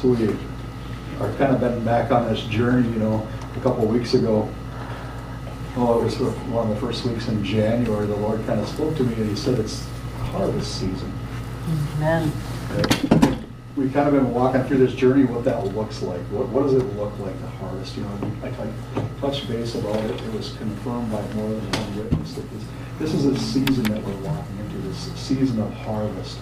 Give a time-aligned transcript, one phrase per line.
[0.00, 0.28] So we
[1.18, 3.26] are kind of been back on this journey, you know,
[3.56, 4.48] a couple of weeks ago.
[5.76, 8.06] Oh, it was one of the first weeks in January.
[8.06, 9.88] The Lord kind of spoke to me and He said it's
[10.20, 11.12] harvest season.
[11.96, 12.30] Amen.
[12.70, 13.38] Okay?
[13.74, 16.20] We've kind of been walking through this journey, what that looks like.
[16.30, 17.96] What, what does it look like, the harvest?
[17.96, 20.20] You know, I, I touched base about it.
[20.20, 22.64] It was confirmed by more than one witness that this,
[23.00, 26.38] this is a season that we're walking into, this season of harvest.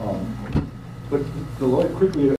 [0.00, 0.70] Um,
[1.10, 1.22] but
[1.58, 2.36] the Lord quickly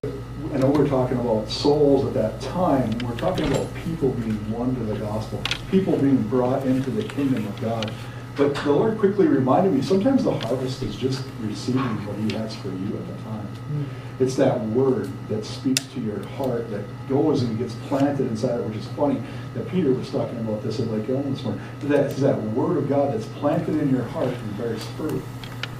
[0.63, 2.97] know we're talking about souls at that time.
[2.99, 7.45] We're talking about people being won to the gospel, people being brought into the kingdom
[7.45, 7.91] of God.
[8.35, 12.55] But the Lord quickly reminded me sometimes the harvest is just receiving what He has
[12.55, 13.47] for you at the time.
[13.71, 13.85] Mm.
[14.19, 18.65] It's that word that speaks to your heart that goes and gets planted inside it,
[18.65, 19.21] which is funny
[19.53, 21.61] that Peter was talking about this at Lake Ellen this morning.
[21.81, 25.21] That's that word of God that's planted in your heart and bears fruit.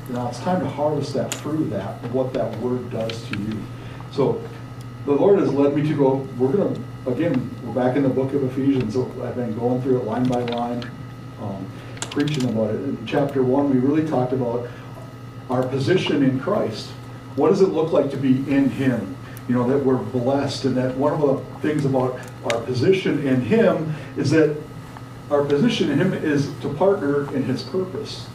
[0.09, 3.63] Now it's time to harvest that fruit, that what that word does to you.
[4.11, 4.43] So
[5.05, 8.09] the Lord has led me to go, we're going to, again, we're back in the
[8.09, 8.95] book of Ephesians.
[8.95, 10.89] I've been going through it line by line,
[11.41, 11.69] um,
[12.09, 12.75] preaching about it.
[12.75, 14.69] In chapter one, we really talked about
[15.49, 16.89] our position in Christ.
[17.35, 19.17] What does it look like to be in Him?
[19.49, 23.41] You know, that we're blessed, and that one of the things about our position in
[23.41, 24.55] Him is that
[25.29, 28.27] our position in Him is to partner in His purpose.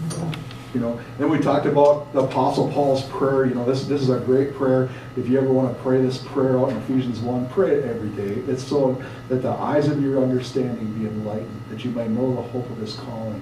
[0.74, 3.46] You know, and we talked about the Apostle Paul's prayer.
[3.46, 4.90] You know, this this is a great prayer.
[5.16, 8.10] If you ever want to pray this prayer out in Ephesians 1, pray it every
[8.10, 8.42] day.
[8.50, 12.42] It's so that the eyes of your understanding be enlightened, that you may know the
[12.42, 13.40] hope of his calling,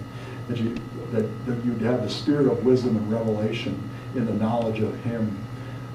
[0.48, 0.77] that you
[1.12, 5.36] that, that you'd have the spirit of wisdom and revelation in the knowledge of him.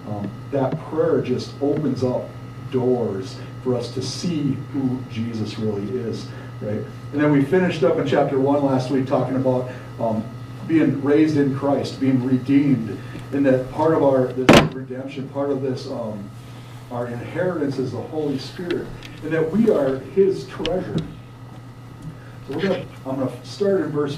[0.08, 2.30] Um, that prayer just opens up
[2.72, 6.28] doors for us to see who Jesus really is,
[6.62, 6.82] right?
[7.12, 10.24] And then we finished up in chapter one last week talking about um,
[10.68, 12.98] being raised in Christ, being redeemed,
[13.32, 16.30] and that part of our this redemption, part of this um,
[16.92, 18.88] our inheritance is the Holy Spirit,
[19.24, 20.98] and that we are His treasure.
[22.48, 24.18] So we're gonna I'm gonna start in verse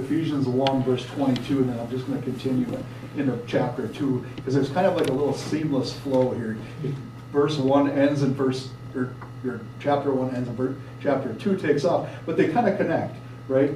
[0.00, 2.66] Ephesians 1, verse 22, and then I'm just going to continue
[3.16, 6.56] into chapter 2 because it's kind of like a little seamless flow here.
[7.32, 9.12] Verse 1 ends in verse, or,
[9.44, 13.16] or chapter 1 ends in verse, chapter 2 takes off, but they kind of connect,
[13.48, 13.72] right?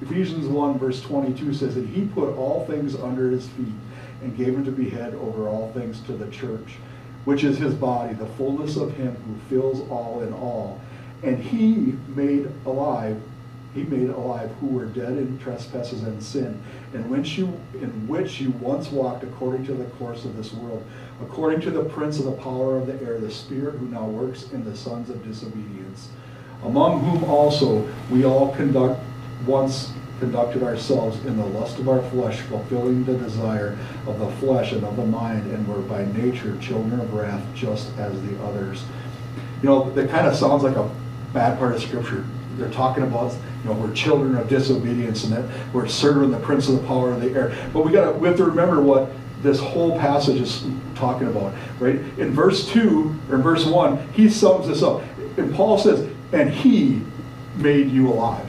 [0.00, 3.74] Ephesians 1, verse 22 says that he put all things under his feet
[4.22, 6.76] and gave him to be head over all things to the church,
[7.24, 10.80] which is his body, the fullness of him who fills all in all.
[11.22, 13.20] And he made alive,
[13.74, 16.60] he made alive who were dead in trespasses and sin,
[16.92, 20.84] you in which you once walked according to the course of this world,
[21.20, 24.50] according to the prince of the power of the air, the spirit who now works
[24.52, 26.08] in the sons of disobedience,
[26.62, 29.00] among whom also we all conduct
[29.46, 34.72] once conducted ourselves in the lust of our flesh, fulfilling the desire of the flesh
[34.72, 38.84] and of the mind, and were by nature children of wrath, just as the others.
[39.62, 40.90] You know, that kind of sounds like a
[41.32, 42.24] bad part of Scripture.
[42.56, 43.32] They're talking about,
[43.62, 47.12] you know, we're children of disobedience and that we're serving the prince of the power
[47.12, 47.56] of the air.
[47.72, 49.10] But we got to, we have to remember what
[49.42, 50.66] this whole passage is
[50.96, 51.96] talking about, right?
[52.18, 55.02] In verse 2, or in verse 1, he sums this up.
[55.36, 57.02] And Paul says, and he
[57.54, 58.47] made you alive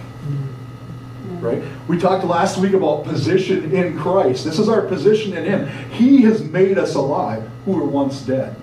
[1.42, 1.64] right?
[1.88, 4.46] We talked last week about position in Christ.
[4.46, 5.68] This is our position in Him.
[5.92, 8.56] He has made us alive who were once dead,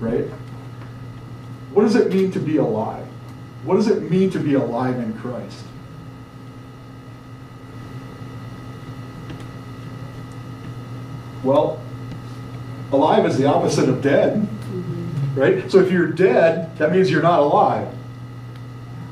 [0.00, 0.24] right?
[1.72, 3.06] What does it mean to be alive?
[3.64, 5.64] What does it mean to be alive in Christ?
[11.42, 11.80] Well,
[12.92, 15.34] alive is the opposite of dead, mm-hmm.
[15.38, 15.70] right?
[15.70, 17.88] So if you're dead, that means you're not alive.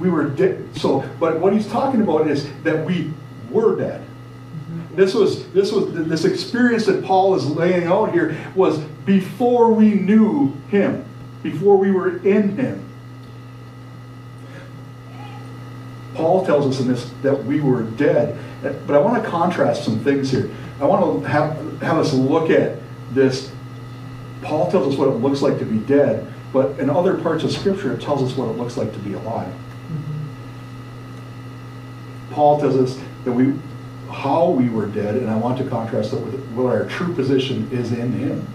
[0.01, 0.77] We were dead.
[0.77, 3.13] So, but what he's talking about is that we
[3.51, 4.03] were dead.
[4.03, 4.97] Mm-hmm.
[4.97, 9.95] This was this was this experience that Paul is laying out here was before we
[9.95, 11.05] knew him,
[11.43, 12.83] before we were in him.
[16.15, 18.39] Paul tells us in this that we were dead.
[18.63, 20.51] But I want to contrast some things here.
[20.81, 22.79] I want to have, have us look at
[23.13, 23.53] this.
[24.43, 27.53] Paul tells us what it looks like to be dead, but in other parts of
[27.53, 29.53] Scripture, it tells us what it looks like to be alive.
[32.37, 33.55] Paul tells us that we,
[34.13, 37.67] how we were dead, and I want to contrast it with what our true position
[37.73, 38.47] is in Him.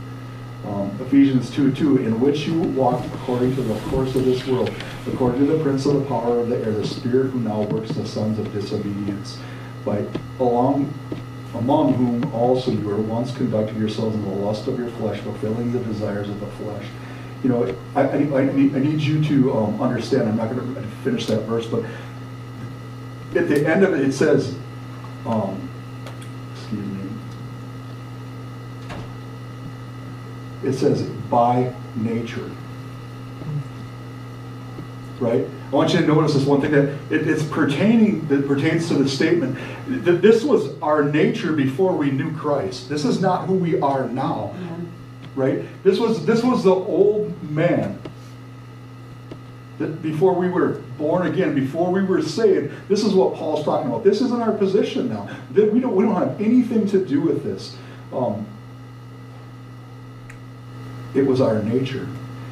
[0.67, 4.71] Um, Ephesians 2 2, in which you walked according to the course of this world,
[5.07, 7.89] according to the prince of the power of the air, the spirit who now works
[7.93, 9.39] the sons of disobedience,
[9.83, 10.05] by
[10.39, 10.93] along
[11.55, 15.71] among whom also you were once conducting yourselves in the lust of your flesh, fulfilling
[15.71, 16.85] the desires of the flesh.
[17.41, 20.75] You know, I, I, I, need, I need you to um, understand, I'm not going
[20.75, 21.83] to finish that verse, but
[23.35, 24.55] at the end of it, it says,
[25.25, 25.69] um,
[26.53, 27.01] excuse me.
[30.63, 32.49] it says by nature.
[35.19, 35.45] Right?
[35.71, 38.95] I want you to notice this one thing that it, it's pertaining that pertains to
[38.95, 39.57] the statement
[39.87, 42.89] that this was our nature before we knew Christ.
[42.89, 44.55] This is not who we are now.
[45.35, 45.63] Right?
[45.83, 48.01] This was this was the old man
[49.81, 53.87] that before we were born again, before we were saved, this is what Paul's talking
[53.89, 54.03] about.
[54.03, 55.29] This isn't our position now.
[55.51, 57.75] That we don't we don't have anything to do with this.
[58.13, 58.45] Um,
[61.13, 62.07] it was our nature,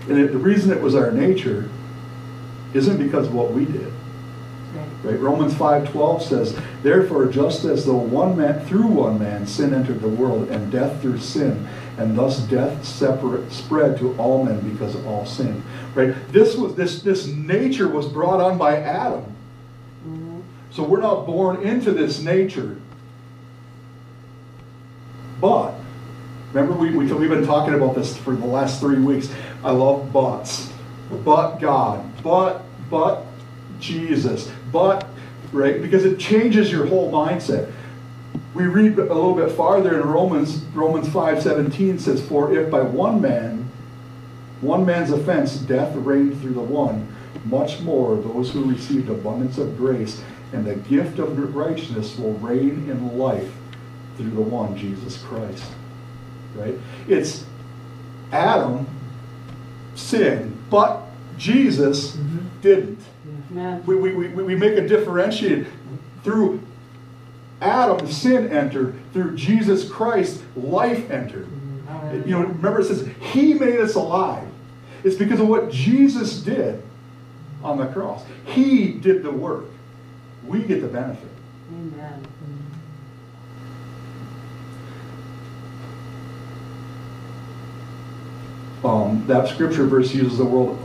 [0.09, 1.69] and it, the reason it was our nature
[2.73, 3.93] isn't because of what we did.
[5.03, 5.19] Right?
[5.19, 10.09] Romans 5:12 says, "Therefore just as the one man through one man sin entered the
[10.09, 11.67] world and death through sin,
[11.99, 15.63] and thus death separate, spread to all men because of all sin."
[15.93, 16.15] Right?
[16.31, 19.23] This was this this nature was brought on by Adam.
[20.07, 20.39] Mm-hmm.
[20.71, 22.79] So we're not born into this nature.
[25.41, 25.75] But
[26.53, 29.29] remember we, we we've been talking about this for the last 3 weeks.
[29.63, 30.71] I love buts.
[31.23, 33.25] But God, but but
[33.79, 35.07] Jesus, but,
[35.51, 35.81] right?
[35.81, 37.71] Because it changes your whole mindset.
[38.53, 43.21] We read a little bit farther in Romans, Romans 5:17 says, For if by one
[43.21, 43.69] man,
[44.61, 47.07] one man's offense, death reigned through the one,
[47.45, 52.89] much more those who received abundance of grace and the gift of righteousness will reign
[52.89, 53.51] in life
[54.17, 55.63] through the one, Jesus Christ.
[56.55, 56.75] Right?
[57.07, 57.45] It's
[58.31, 58.87] Adam
[59.95, 61.03] sinned, but
[61.37, 62.61] Jesus mm-hmm.
[62.61, 62.99] didn't.
[63.85, 65.67] We, we, we, we make a differentiate
[66.23, 66.61] through
[67.61, 68.95] Adam, sin entered.
[69.13, 71.47] Through Jesus Christ, life entered.
[72.25, 74.47] You know, remember it says, He made us alive.
[75.03, 76.81] It's because of what Jesus did
[77.63, 78.23] on the cross.
[78.45, 79.65] He did the work.
[80.45, 81.29] We get the benefit.
[81.73, 82.25] Amen.
[88.83, 90.77] Um, that scripture verse uses the word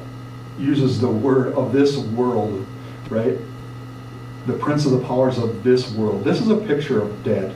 [0.58, 2.64] uses the word of this world,
[3.10, 3.38] right?
[4.46, 6.25] The prince of the powers of this world.
[6.25, 7.55] This is a picture of dead.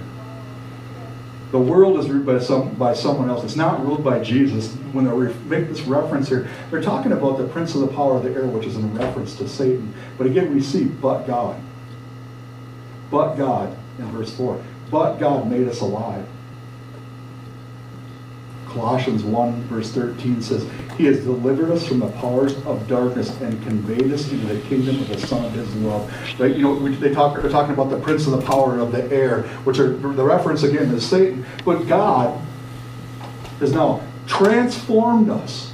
[1.51, 3.43] The world is ruled by some by someone else.
[3.43, 4.75] It's not ruled by Jesus.
[4.93, 8.23] When they make this reference here, they're talking about the prince of the power of
[8.23, 9.95] the air, which is in reference to Satan.
[10.19, 11.59] But again, we see but God.
[13.11, 14.63] But God in verse 4.
[14.91, 16.27] But God made us alive.
[18.69, 23.61] Colossians 1, verse 13 says, He has delivered us from the powers of darkness and
[23.63, 26.11] conveyed us into the kingdom of the Son of His love.
[26.39, 26.55] Right?
[26.55, 29.43] You know, they talk, they're talking about the prince of the power of the air,
[29.65, 31.47] which are the reference again is Satan.
[31.65, 32.39] But God
[33.61, 35.73] has now transformed us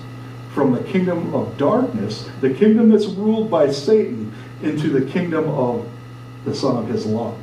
[0.53, 4.33] from the kingdom of darkness, the kingdom that's ruled by Satan,
[4.63, 5.89] into the kingdom of
[6.45, 7.37] the Son of His love.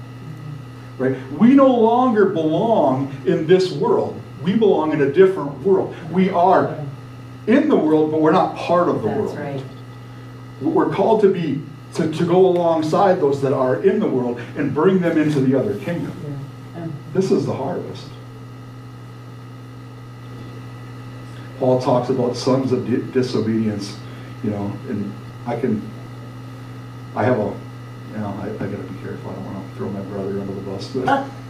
[0.97, 1.17] Right?
[1.33, 5.95] We no longer belong in this world we belong in a different world.
[6.11, 6.77] We are
[7.47, 9.37] in the world, but we're not part of the That's world.
[9.37, 9.63] Right.
[10.61, 11.61] We're called to be
[11.95, 15.59] to, to go alongside those that are in the world and bring them into the
[15.59, 16.13] other kingdom.
[16.75, 16.87] Yeah.
[17.13, 18.07] This is the harvest.
[21.59, 23.97] Paul talks about sons of di- disobedience,
[24.43, 25.13] you know, and
[25.45, 25.81] I can,
[27.15, 27.53] I have a,
[28.11, 29.31] you know, I, I got to be careful.
[29.31, 31.29] I don't want to throw my brother under the bus, but.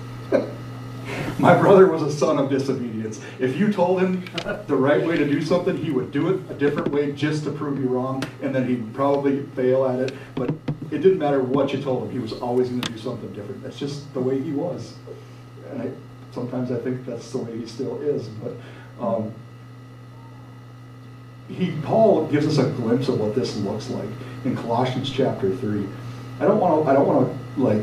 [1.40, 3.20] My brother was a son of disobedience.
[3.40, 4.24] If you told him
[4.68, 7.52] the right way to do something, he would do it a different way just to
[7.52, 10.14] prove you wrong, and then he'd probably fail at it.
[10.36, 10.52] But
[10.92, 13.64] it didn't matter what you told him, he was always going to do something different.
[13.64, 14.94] That's just the way he was.
[15.72, 15.92] And I,
[16.32, 18.28] sometimes I think that's the way he still is.
[18.28, 18.54] But
[19.00, 19.34] um,
[21.48, 24.10] he, Paul gives us a glimpse of what this looks like
[24.46, 25.88] in Colossians chapter 3.
[26.40, 27.82] I don't want to, I don't want to like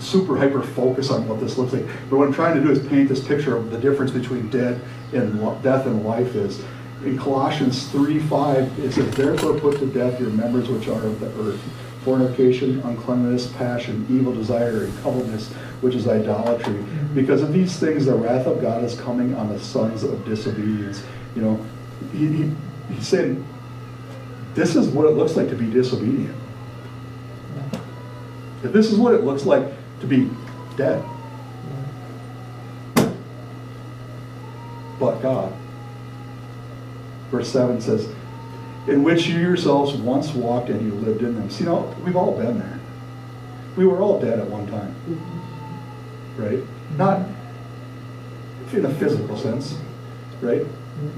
[0.00, 1.86] super hyper focus on what this looks like.
[2.08, 4.80] But what I'm trying to do is paint this picture of the difference between dead
[5.12, 6.62] and death and life is.
[7.04, 11.20] In Colossians 3 5, it says, Therefore put to death your members which are of
[11.20, 11.60] the earth
[12.04, 15.52] fornication, uncleanness, passion, evil desire, and covetousness,
[15.82, 16.82] which is idolatry.
[17.14, 21.02] Because of these things, the wrath of God is coming on the sons of disobedience.
[21.36, 21.66] You know,
[22.12, 22.50] he,
[22.94, 23.46] he, saying,
[24.54, 26.34] this is what it looks like to be disobedient.
[28.62, 30.30] If this is what it looks like to be
[30.76, 31.04] dead.
[34.98, 35.52] But God.
[37.30, 38.08] Verse 7 says,
[38.86, 41.48] In which you yourselves once walked and you lived in them.
[41.50, 42.80] See, you know, we've all been there.
[43.76, 44.94] We were all dead at one time.
[46.36, 46.62] Right?
[46.96, 47.26] Not
[48.72, 49.76] in a physical sense.
[50.40, 50.66] Right?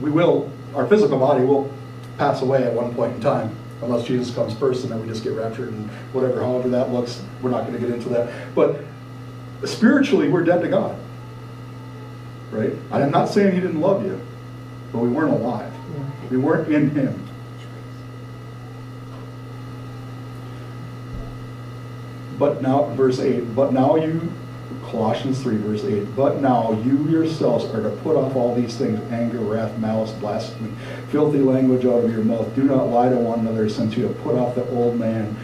[0.01, 1.73] We will, our physical body will
[2.19, 5.25] pass away at one point in time unless Jesus comes first and then we just
[5.25, 7.23] get raptured and whatever, however that looks.
[7.43, 8.55] We're not going to get into that.
[8.55, 8.85] But
[9.65, 10.97] spiritually, we're dead to God.
[12.51, 12.73] right?
[12.91, 14.21] I'm not saying he didn't love you,
[14.93, 15.73] but we weren't alive.
[16.31, 17.29] We weren't in him.
[22.39, 24.33] But now, verse 8, but now you,
[24.93, 29.01] Colossians 3, verse 8, but now you yourselves are to put off all these things
[29.11, 30.71] anger, wrath, malice, blasphemy,
[31.09, 32.55] filthy language out of your mouth.
[32.55, 35.35] Do not lie to one another, since you have put off the old man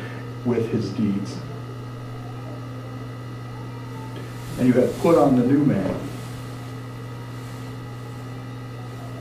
[0.44, 1.38] with his deeds.
[4.58, 5.98] And you have put on the new man.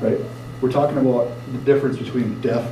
[0.01, 0.19] Right?
[0.60, 2.69] We're talking about the difference between death,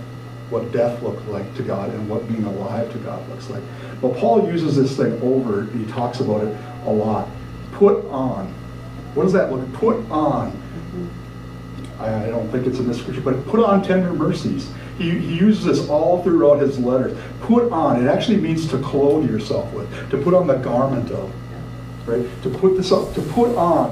[0.50, 3.64] what death looked like to God, and what being alive to God looks like.
[4.02, 7.30] But Paul uses this thing over, he talks about it a lot.
[7.75, 8.48] Put on.
[9.13, 9.72] What does that look?
[9.74, 10.62] Put on.
[12.00, 14.72] I, don't think it's in this scripture, but put on tender mercies.
[14.98, 17.17] He, he uses this all throughout his letters.
[17.41, 18.01] Put on.
[18.03, 21.34] It actually means to clothe yourself with, to put on the garment of.
[22.05, 22.25] Right?
[22.44, 23.91] To put this up, to put on.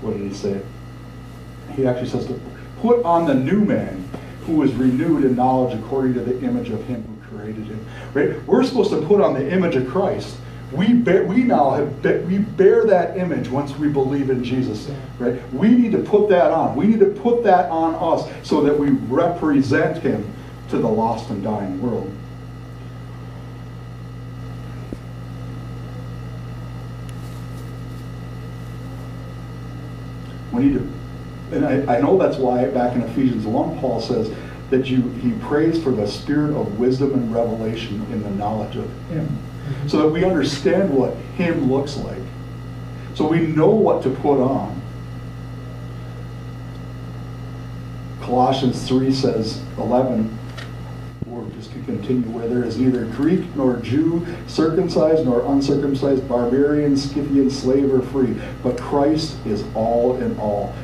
[0.00, 0.60] What did he say?
[1.76, 2.40] He actually says to
[2.80, 4.08] put on the new man
[4.44, 7.86] who is renewed in knowledge according to the image of him who created him.
[8.12, 8.42] Right?
[8.46, 10.36] We're supposed to put on the image of Christ.
[10.72, 15.40] We bear, we now have we bear that image once we believe in Jesus, right?
[15.52, 16.76] We need to put that on.
[16.76, 20.32] We need to put that on us so that we represent Him
[20.68, 22.12] to the lost and dying world.
[30.52, 30.92] We need to,
[31.56, 34.32] and I, I know that's why back in Ephesians 1, Paul says
[34.70, 38.88] that you he prays for the spirit of wisdom and revelation in the knowledge of
[39.08, 39.36] Him
[39.86, 42.18] so that we understand what Him looks like.
[43.14, 44.80] So we know what to put on.
[48.20, 50.38] Colossians 3 says, 11,
[51.30, 56.96] or just to continue, where there is neither Greek nor Jew, circumcised nor uncircumcised, barbarian,
[56.96, 60.74] Scythian, slave or free, but Christ is all in all.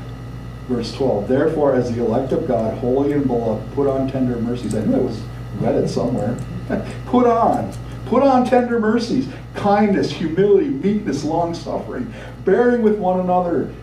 [0.69, 4.75] Verse 12, therefore, as the elect of God, holy and beloved, put on tender mercies.
[4.75, 5.23] I knew I was
[5.61, 6.37] read it somewhere.
[7.07, 7.73] put on
[8.07, 12.13] Put on tender mercies, kindness, humility, meekness, long suffering,
[12.45, 13.75] bearing with one another,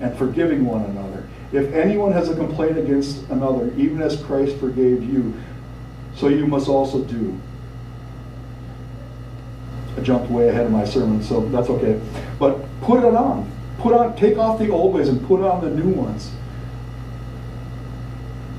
[0.00, 1.26] and forgiving one another.
[1.52, 5.34] If anyone has a complaint against another, even as Christ forgave you,
[6.14, 7.40] so you must also do.
[9.96, 11.98] I jumped way ahead of my sermon, so that's okay.
[12.38, 13.50] But put it on.
[13.78, 16.30] Put on, take off the old ways and put on the new ones.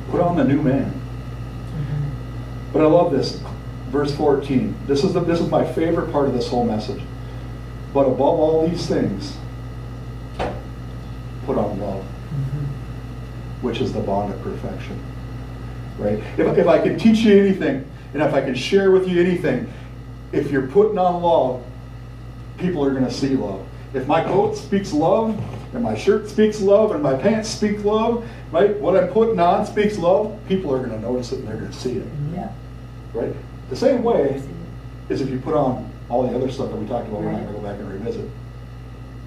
[0.09, 0.91] Put on the new man.
[0.91, 2.71] Mm-hmm.
[2.73, 3.41] But I love this
[3.93, 4.75] verse 14.
[4.87, 7.01] This is, the, this is my favorite part of this whole message.
[7.93, 9.37] But above all these things,
[11.45, 12.63] put on love, mm-hmm.
[13.61, 14.99] which is the bond of perfection.
[15.99, 16.17] Right?
[16.39, 19.71] If, if I can teach you anything, and if I can share with you anything,
[20.31, 21.63] if you're putting on love,
[22.57, 23.63] people are going to see love.
[23.93, 25.39] If my coat speaks love,
[25.71, 28.75] and my shirt speaks love, and my pants speak love, right?
[28.79, 31.71] What I'm putting on speaks love, people are going to notice it and they're going
[31.71, 32.07] to see it.
[32.33, 32.51] Yeah.
[33.13, 33.35] Right?
[33.73, 34.39] The same way
[35.09, 37.43] is if you put on all the other stuff that we talked about, we're not
[37.43, 38.29] gonna go back and revisit.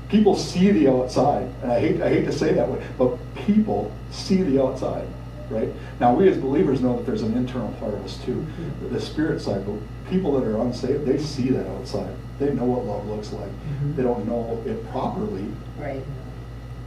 [0.08, 3.90] People see the outside, and I hate, I hate to say that way, but people
[4.12, 5.08] see the outside,
[5.50, 5.68] right?
[5.98, 8.94] Now, we as believers know that there's an internal part of us too, mm-hmm.
[8.94, 9.74] the spirit side, but
[10.10, 12.14] people that are unsaved, they see that outside.
[12.38, 13.50] They know what love looks like.
[13.50, 13.96] Mm-hmm.
[13.96, 15.46] They don't know it properly.
[15.76, 16.04] Right.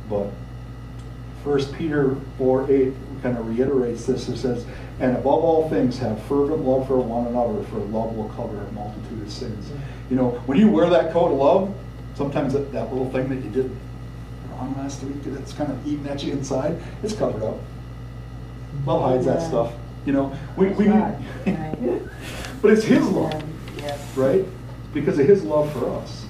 [0.10, 0.32] But
[1.44, 4.30] First Peter 4 8 kind of reiterates this.
[4.30, 4.66] It says,
[5.00, 8.72] and above all things, have fervent love for one another, for love will cover a
[8.74, 9.72] multitude of sins.
[10.10, 11.74] You know, when you wear that coat of love,
[12.16, 13.72] sometimes that, that little thing that you did
[14.52, 17.58] wrong last week that's kind of eating at you inside, it's covered up.
[18.86, 19.74] Love hides that stuff.
[20.06, 20.88] You know, we, we
[22.62, 23.44] but it's His love,
[24.18, 24.46] right?
[24.94, 26.26] Because of His love for us.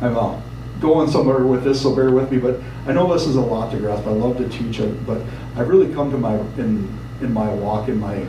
[0.00, 0.40] I'm uh,
[0.82, 2.38] going somewhere with this, so bear with me.
[2.38, 4.06] But I know this is a lot to grasp.
[4.06, 5.22] I love to teach it, but
[5.56, 8.26] I've really come to my in in my walk, in my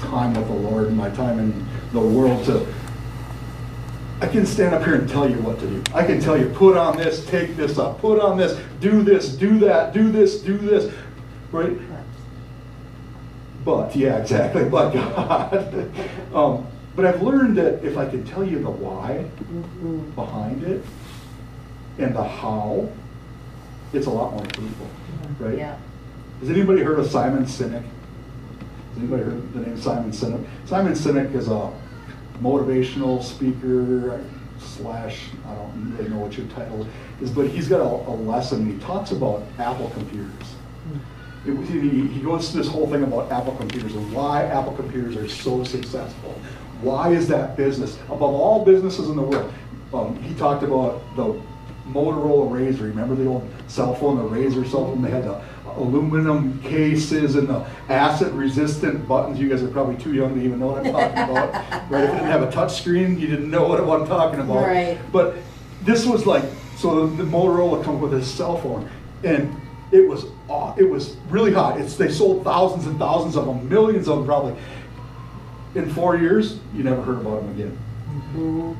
[0.00, 2.66] time with the Lord, in my time in the world to.
[4.22, 5.82] I can stand up here and tell you what to do.
[5.94, 9.30] I can tell you, put on this, take this up, put on this, do this,
[9.34, 10.92] do that, do this, do this,
[11.52, 11.78] right?
[13.64, 14.64] But yeah, exactly.
[14.64, 15.90] But God.
[16.34, 16.66] um,
[16.96, 20.10] but I've learned that if I can tell you the why mm-hmm.
[20.10, 20.84] behind it,
[21.98, 22.88] and the how,
[23.92, 24.88] it's a lot more people,
[25.38, 25.58] right?
[25.58, 25.76] Yeah.
[26.40, 27.82] Has anybody heard of Simon Sinek?
[27.82, 30.46] Has anybody heard the name Simon Sinek?
[30.66, 31.72] Simon Sinek is a
[32.40, 34.24] motivational speaker
[34.58, 36.86] slash I don't really know what your title
[37.20, 38.70] is, but he's got a, a lesson.
[38.70, 40.54] He talks about Apple computers.
[41.46, 45.16] It, he, he goes through this whole thing about Apple computers and why Apple computers
[45.16, 46.38] are so successful.
[46.82, 49.52] Why is that business above all businesses in the world?
[49.92, 51.40] Um, he talked about the
[51.92, 52.80] Motorola RAZR.
[52.80, 55.02] Remember the old cell phone, the RAZR cell phone?
[55.02, 55.40] They had the
[55.76, 59.38] aluminum cases and the acid-resistant buttons.
[59.38, 61.90] You guys are probably too young to even know what I'm talking about.
[61.90, 62.04] Right?
[62.04, 64.66] If it didn't have a touch screen, you didn't know what I'm talking about.
[64.66, 64.98] Right.
[65.12, 65.36] But
[65.84, 66.44] this was like,
[66.76, 68.88] so the Motorola comes with this cell phone,
[69.24, 69.54] and
[69.92, 71.80] it was aw- it was really hot.
[71.80, 74.56] It's they sold thousands and thousands of them, millions of them probably.
[75.74, 77.78] In four years, you never heard about them again.
[78.34, 78.76] Mhm.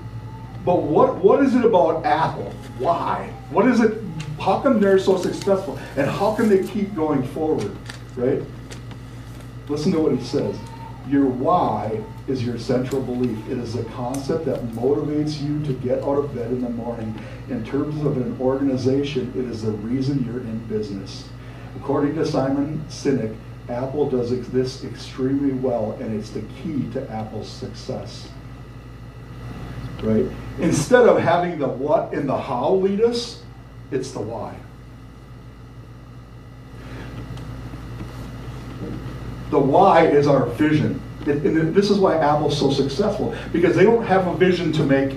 [0.70, 2.52] But what what is it about Apple?
[2.78, 3.34] Why?
[3.50, 4.00] What is it?
[4.38, 5.76] How come they're so successful?
[5.96, 7.76] And how can they keep going forward?
[8.14, 8.40] Right?
[9.68, 10.56] Listen to what he says.
[11.08, 13.36] Your why is your central belief.
[13.50, 17.18] It is a concept that motivates you to get out of bed in the morning.
[17.48, 21.28] In terms of an organization, it is the reason you're in business.
[21.74, 23.36] According to Simon Sinek,
[23.68, 28.28] Apple does this extremely well, and it's the key to Apple's success
[30.02, 30.26] right?
[30.58, 33.42] Instead of having the what and the how lead us,
[33.90, 34.54] it's the why.
[39.50, 41.00] The why is our vision.
[41.26, 45.16] And- this is why Apple's so successful, because they don't have a vision to make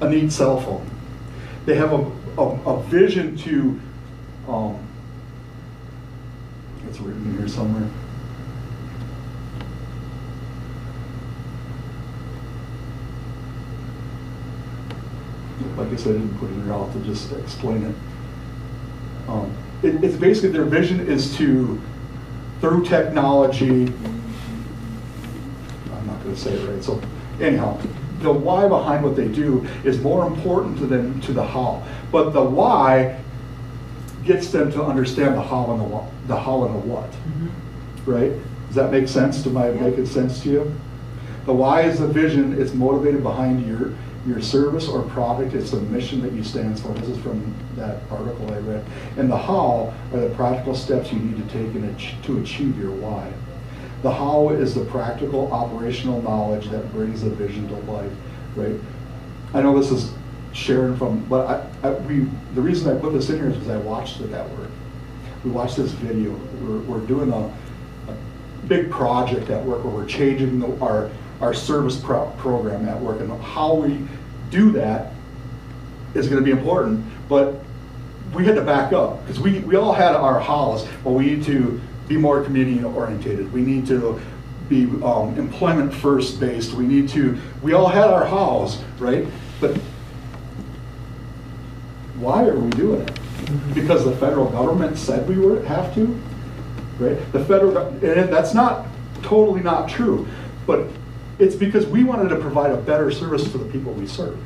[0.00, 0.88] a neat cell phone.
[1.66, 3.80] They have a, a, a vision to,
[4.48, 4.78] um,
[6.88, 7.88] it's written here somewhere.
[15.80, 17.94] Like I said, I didn't put it here, I'll have to just explain it.
[19.28, 20.04] Um, it.
[20.04, 21.80] It's basically, their vision is to,
[22.60, 23.86] through technology,
[25.92, 27.00] I'm not gonna say it right, so
[27.40, 27.80] anyhow,
[28.20, 31.82] the why behind what they do is more important to them, to the how.
[32.12, 33.18] But the why
[34.24, 37.08] gets them to understand the how and the what, the how and the what,
[38.04, 38.32] right?
[38.66, 39.42] Does that make sense?
[39.42, 39.80] Do I Yeah.
[39.80, 40.72] make it sense to you?
[41.46, 43.92] The why is the vision, it's motivated behind your,
[44.26, 46.88] your service or product, it's the mission that you stand for.
[46.94, 48.84] This is from that article I read.
[49.16, 52.90] And the how are the practical steps you need to take in to achieve your
[52.90, 53.32] why.
[54.02, 58.12] The how is the practical operational knowledge that brings the vision to life,
[58.56, 58.76] right?
[59.52, 60.12] I know this is
[60.52, 61.46] Sharon from, but
[61.82, 64.32] I, I, we, the reason I put this in here is because I watched it
[64.32, 64.70] at work.
[65.44, 66.32] We watched this video.
[66.62, 67.46] We're, we're doing a,
[68.10, 68.16] a
[68.68, 73.20] big project at work where we're changing the, our, our service pro- program at work.
[73.20, 74.06] And how we
[74.50, 75.12] do that
[76.14, 77.62] is gonna be important, but
[78.34, 81.44] we had to back up, because we, we all had our hows, but we need
[81.44, 83.52] to be more community oriented.
[83.52, 84.20] We need to
[84.68, 86.74] be um, employment first based.
[86.74, 89.26] We need to, we all had our hows, right?
[89.60, 89.76] But
[92.16, 93.18] why are we doing it?
[93.74, 96.06] Because the federal government said we would have to,
[96.98, 97.32] right?
[97.32, 98.86] The federal, and that's not,
[99.22, 100.28] totally not true,
[100.66, 100.86] but
[101.40, 104.38] it's because we wanted to provide a better service for the people we serve,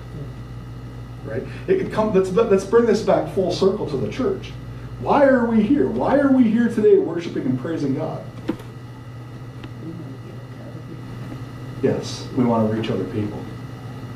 [1.25, 1.43] right?
[1.67, 4.53] It could come, let's, let's bring this back full circle to the church.
[5.01, 5.89] Why are we here?
[5.89, 8.25] Why are we here today worshiping and praising God?
[11.83, 13.43] Yes, we want to reach other people,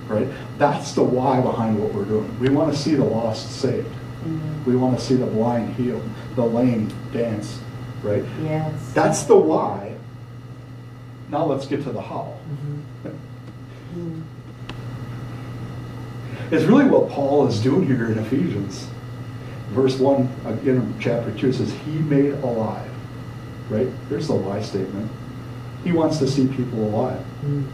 [0.07, 0.27] right?
[0.57, 2.38] That's the why behind what we're doing.
[2.41, 3.93] We want to see the lost saved.
[4.25, 4.64] Mhm.
[4.64, 6.03] We want to see the blind healed,
[6.35, 7.61] the lame dance,
[8.03, 8.25] right?
[8.43, 8.73] Yes.
[8.95, 9.98] That's the why.
[11.31, 12.35] Now let's get to the how.
[12.51, 14.23] Mhm.
[16.51, 18.87] It's really what Paul is doing here in Ephesians.
[19.71, 22.91] Verse 1, again in chapter 2, it says, He made alive.
[23.69, 23.88] Right?
[24.09, 25.11] There's the why statement.
[25.85, 27.21] He wants to see people alive.
[27.45, 27.64] Mhm.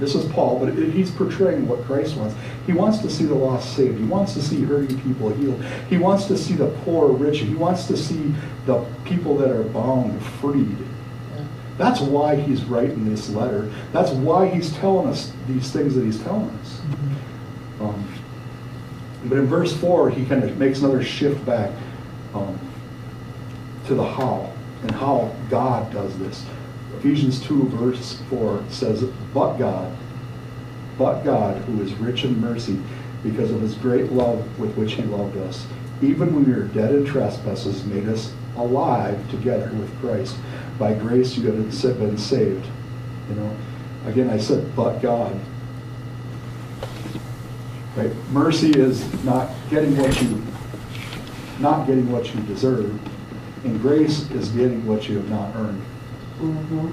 [0.00, 2.34] This is Paul, but he's portraying what Christ wants.
[2.66, 3.98] He wants to see the lost saved.
[3.98, 5.60] He wants to see hurting people healed.
[5.88, 7.38] He wants to see the poor rich.
[7.40, 8.32] He wants to see
[8.66, 10.76] the people that are bound freed.
[11.78, 13.70] That's why he's writing this letter.
[13.92, 16.80] That's why he's telling us these things that he's telling us.
[17.80, 18.04] Um,
[19.24, 21.70] but in verse 4, he kind of makes another shift back
[22.34, 22.58] um,
[23.86, 26.44] to the how and how God does this.
[26.98, 29.96] Ephesians 2, verse 4 says, But God,
[30.98, 32.80] but God, who is rich in mercy,
[33.22, 35.66] because of his great love with which he loved us,
[36.02, 40.36] even when we were dead in trespasses, made us alive together with Christ.
[40.78, 42.66] By grace you have been saved.
[43.28, 43.56] You know,
[44.06, 45.38] again, I said, but God.
[47.96, 48.12] Right?
[48.30, 50.40] Mercy is not getting what you,
[51.58, 52.96] not getting what you deserve,
[53.64, 55.82] and grace is getting what you have not earned,
[56.40, 56.92] Mhm.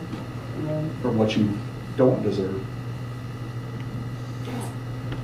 [0.63, 0.85] Right.
[1.03, 1.49] or what you
[1.95, 2.59] don't deserve.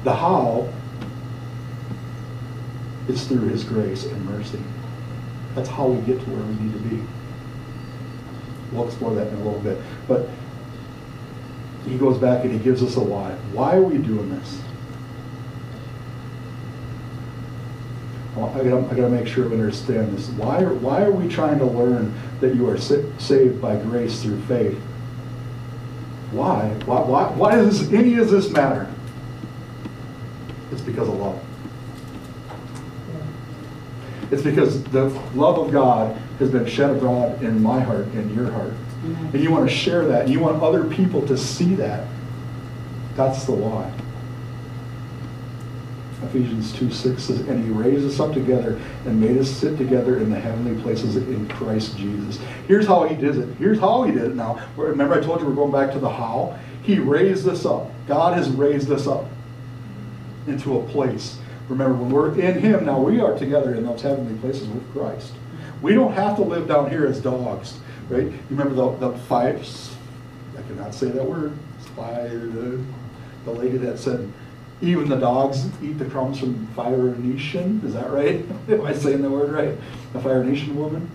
[0.04, 0.69] The how
[3.08, 4.60] is through His grace and mercy.
[5.56, 7.02] That's how we get to where we need to be
[8.71, 9.79] we'll explore that in a little bit.
[10.07, 10.29] But
[11.86, 13.31] he goes back and he gives us a why.
[13.53, 14.62] Why are we doing this?
[18.38, 20.29] I gotta, I to make sure I understand this.
[20.29, 24.21] Why are, why are we trying to learn that you are sa saved by grace
[24.21, 24.79] through faith?
[26.31, 26.69] Why?
[26.86, 28.89] Why, why, why does any of this matter?
[30.71, 31.43] It's because of love.
[34.31, 35.05] It's because the
[35.36, 38.73] love of God has been shed abroad in my heart and your heart.
[39.04, 42.08] And you want to share that, and you want other people to see that.
[43.15, 43.91] That's the why.
[46.23, 50.17] Ephesians 2 6 says, And he raised us up together and made us sit together
[50.17, 52.39] in the heavenly places in Christ Jesus.
[52.67, 53.56] Here's how he did it.
[53.58, 54.63] Here's how he did it now.
[54.77, 56.60] Remember, I told you we're going back to the how?
[56.84, 57.91] He raised us up.
[58.08, 59.25] God has raised us up
[60.47, 61.39] into a place.
[61.69, 65.34] Remember, when we're in him, now we are together in those heavenly places with Christ.
[65.82, 67.78] We don't have to live down here as dogs,
[68.10, 68.26] right?
[68.26, 69.67] You remember the, the five,
[70.58, 71.58] I cannot say that word,
[71.96, 72.84] the,
[73.46, 74.32] the lady that said,
[74.82, 77.82] even the dogs eat the crumbs from Fire Nation.
[77.86, 78.44] Is that right?
[78.70, 79.78] Am I saying the word right?
[80.13, 81.10] The Fire Nation woman?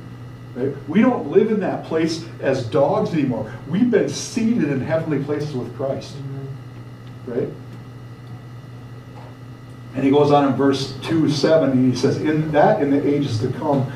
[0.54, 0.74] Right?
[0.88, 3.52] We don't live in that place as dogs anymore.
[3.68, 6.16] We've been seated in heavenly places with Christ.
[7.26, 7.48] Right?
[9.94, 13.06] And he goes on in verse 2 7, and he says, In that in the
[13.06, 13.90] ages to come,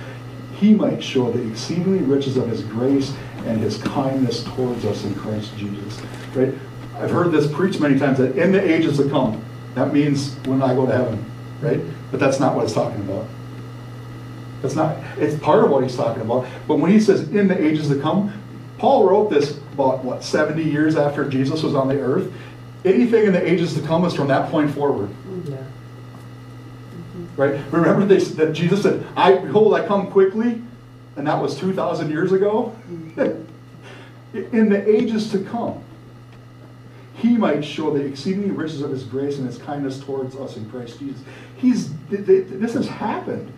[0.60, 3.14] he might show the exceedingly riches of his grace
[3.46, 6.00] and his kindness towards us in Christ Jesus.
[6.34, 6.52] Right?
[6.96, 9.42] I've heard this preached many times that in the ages to come,
[9.74, 11.24] that means when I go to heaven,
[11.62, 11.80] right?
[12.10, 13.26] But that's not what it's talking about.
[14.60, 16.46] That's not, it's part of what he's talking about.
[16.68, 18.30] But when he says in the ages to come,
[18.76, 22.30] Paul wrote this about, what, 70 years after Jesus was on the earth.
[22.84, 25.08] Anything in the ages to come is from that point forward.
[27.36, 27.60] Right?
[27.70, 30.62] Remember they, that Jesus said, I behold, I come quickly,
[31.16, 32.74] and that was 2,000 years ago?
[34.34, 35.82] in the ages to come,
[37.14, 40.68] he might show the exceeding riches of his grace and his kindness towards us in
[40.70, 41.20] Christ Jesus.
[41.56, 43.52] He's, th- th- this has happened.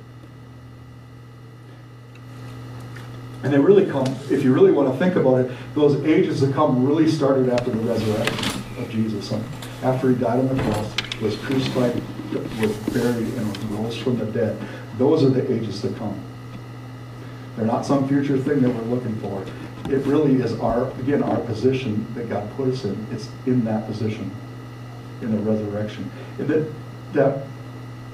[3.44, 6.52] And they really come, if you really want to think about it, those ages to
[6.52, 9.32] come really started after the resurrection of Jesus.
[9.82, 11.94] After he died on the cross, was crucified,
[12.60, 14.58] was buried, and rose from the dead.
[14.98, 16.20] Those are the ages to come.
[17.56, 19.44] They're not some future thing that we're looking for.
[19.92, 23.06] It really is our, again, our position that God put us in.
[23.12, 24.30] It's in that position,
[25.20, 26.10] in the resurrection.
[26.38, 26.72] And that,
[27.12, 27.46] that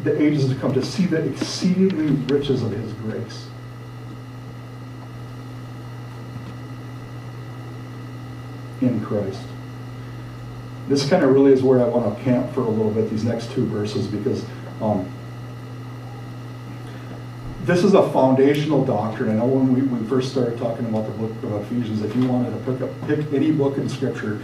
[0.05, 3.49] the ages to come to see the exceedingly riches of his grace.
[8.81, 9.41] In Christ.
[10.89, 13.25] This kind of really is where I want to camp for a little bit, these
[13.25, 14.45] next two verses, because
[14.81, 15.07] um,
[17.65, 19.29] this is a foundational doctrine.
[19.29, 22.27] I know when we, we first started talking about the book of Ephesians, if you
[22.27, 24.43] wanted to pick up, pick any book in Scripture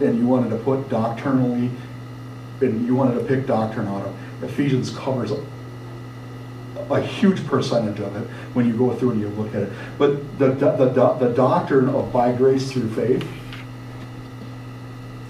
[0.00, 1.70] and you wanted to put doctrinally,
[2.60, 5.44] and you wanted to pick doctrine out of, Ephesians covers a,
[6.90, 9.72] a huge percentage of it when you go through and you look at it.
[9.98, 13.26] But the, the, the, the doctrine of by grace through faith,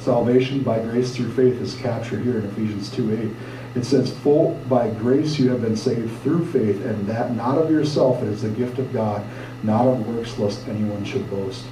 [0.00, 3.34] salvation by grace through faith is captured here in Ephesians 2
[3.74, 3.76] 8.
[3.76, 7.70] It says, For by grace you have been saved through faith, and that not of
[7.70, 9.24] yourself, it is the gift of God,
[9.62, 11.64] not of works, lest anyone should boast.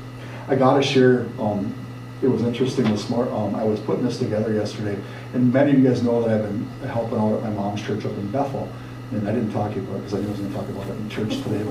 [0.46, 1.74] I got to share, um,
[2.22, 3.34] it was interesting this morning.
[3.34, 4.98] Um, I was putting this together yesterday,
[5.34, 8.04] and many of you guys know that I've been helping out at my mom's church
[8.04, 8.68] up in Bethel.
[9.10, 10.58] And I didn't talk to you about it because I knew I was going to
[10.58, 11.64] talk about it in church today,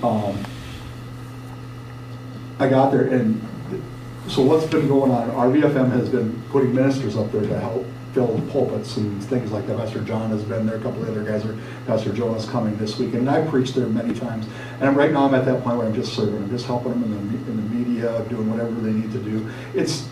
[0.00, 0.42] but um,
[2.58, 3.46] I got there, and
[4.28, 5.30] so what's been going on?
[5.30, 9.76] RVFM has been putting ministers up there to help fill pulpits and things like that.
[9.76, 12.98] Pastor John has been there, a couple of other guys are, Pastor Jonah's coming this
[12.98, 14.46] week, and I preached there many times.
[14.80, 17.04] And right now I'm at that point where I'm just serving, I'm just helping them
[17.04, 19.48] in the, in the media, doing whatever they need to do.
[19.74, 20.08] It's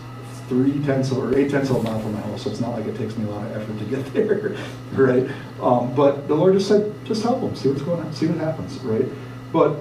[0.47, 2.85] three tenths or eight tenths of a mile from my house, so it's not like
[2.85, 4.55] it takes me a lot of effort to get there,
[4.93, 5.27] right?
[5.59, 8.37] Um, but the Lord just said, just help them, see what's going on, see what
[8.37, 9.05] happens, right?
[9.51, 9.79] But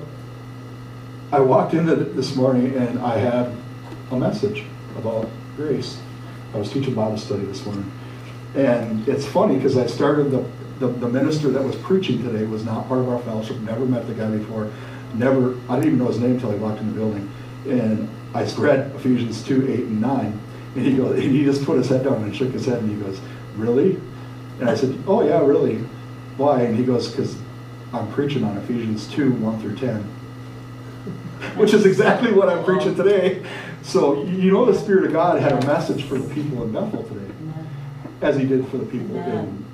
[1.30, 3.54] I walked in this morning and I had
[4.14, 4.64] a message
[4.96, 6.00] about grace.
[6.54, 7.90] I was teaching Bible study this morning.
[8.54, 10.46] And it's funny because I started the,
[10.78, 14.06] the, the, minister that was preaching today was not part of our fellowship, never met
[14.06, 14.70] the guy before,
[15.14, 17.28] never, I didn't even know his name until I walked in the building.
[17.66, 20.40] And I read Ephesians 2, 8, and 9.
[20.76, 22.90] And he goes, and he just put his head down and shook his head and
[22.90, 23.20] he goes,
[23.56, 24.00] Really?
[24.60, 25.78] And I said, Oh yeah, really.
[26.36, 26.62] Why?
[26.62, 27.36] And he goes, Because
[27.92, 30.13] I'm preaching on Ephesians 2, 1 through 10.
[31.56, 33.44] Which is exactly what I'm preaching today.
[33.82, 37.02] So you know the Spirit of God had a message for the people in Bethel
[37.04, 37.32] today,
[38.22, 39.64] as he did for the people in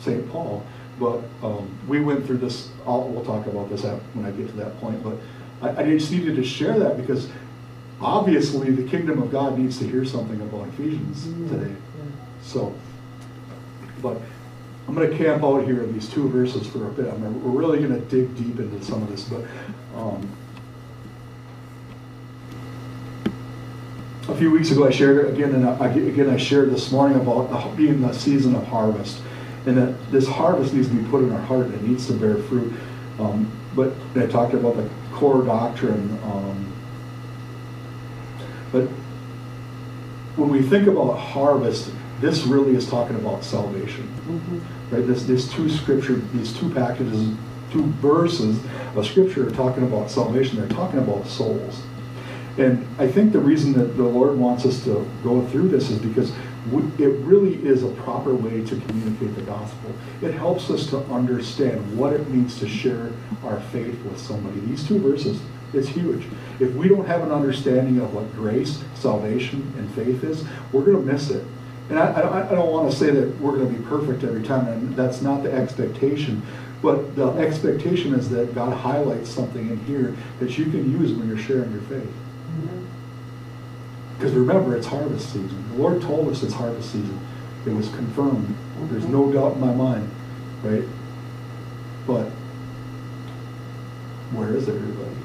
[0.00, 0.28] St.
[0.30, 0.64] Paul.
[0.98, 4.56] But um, we went through this, I'll, we'll talk about this when I get to
[4.56, 5.16] that point, but
[5.60, 7.28] I, I just needed to share that because
[8.00, 11.74] obviously the kingdom of God needs to hear something about Ephesians today.
[12.42, 12.74] So,
[14.02, 14.20] but
[14.88, 17.12] I'm gonna camp out here in these two verses for a bit.
[17.12, 19.44] I mean, we're really gonna dig deep into some of this, but,
[19.96, 20.28] um,
[24.28, 27.50] a few weeks ago, I shared, again, and I, again, I shared this morning about
[27.50, 29.18] the- being the season of harvest.
[29.66, 32.12] And that this harvest needs to be put in our heart and it needs to
[32.12, 32.72] bear fruit.
[33.18, 36.66] Um, but I talked about the core doctrine, um,
[38.72, 38.84] but
[40.36, 44.60] when we think about harvest, this really is talking about salvation Mhm.
[44.90, 45.06] right?
[45.06, 47.28] This, this two scripture, these two packages,
[47.72, 48.58] two verses
[48.94, 50.58] of scripture are talking about salvation.
[50.58, 51.82] They're talking about souls.
[52.58, 55.98] And I think the reason that the Lord wants us to go through this is
[55.98, 56.32] because
[56.70, 59.92] we, it really is a proper way to communicate the gospel.
[60.22, 63.12] It helps us to understand what it means to share
[63.44, 64.60] our faith with somebody.
[64.60, 65.40] These two verses,
[65.74, 66.26] it's huge.
[66.58, 71.06] If we don't have an understanding of what grace, salvation, and faith is, we're going
[71.06, 71.44] to miss it.
[71.90, 74.42] And I, I, I don't want to say that we're going to be perfect every
[74.42, 76.42] time, and that's not the expectation.
[76.82, 81.28] But the expectation is that God highlights something in here that you can use when
[81.28, 82.12] you're sharing your faith.
[84.16, 85.70] Because remember, it's harvest season.
[85.72, 87.20] The Lord told us it's harvest season.
[87.66, 88.56] It was confirmed.
[88.90, 90.10] There's no doubt in my mind,
[90.62, 90.84] right?
[92.06, 92.26] But
[94.32, 95.16] where is everybody?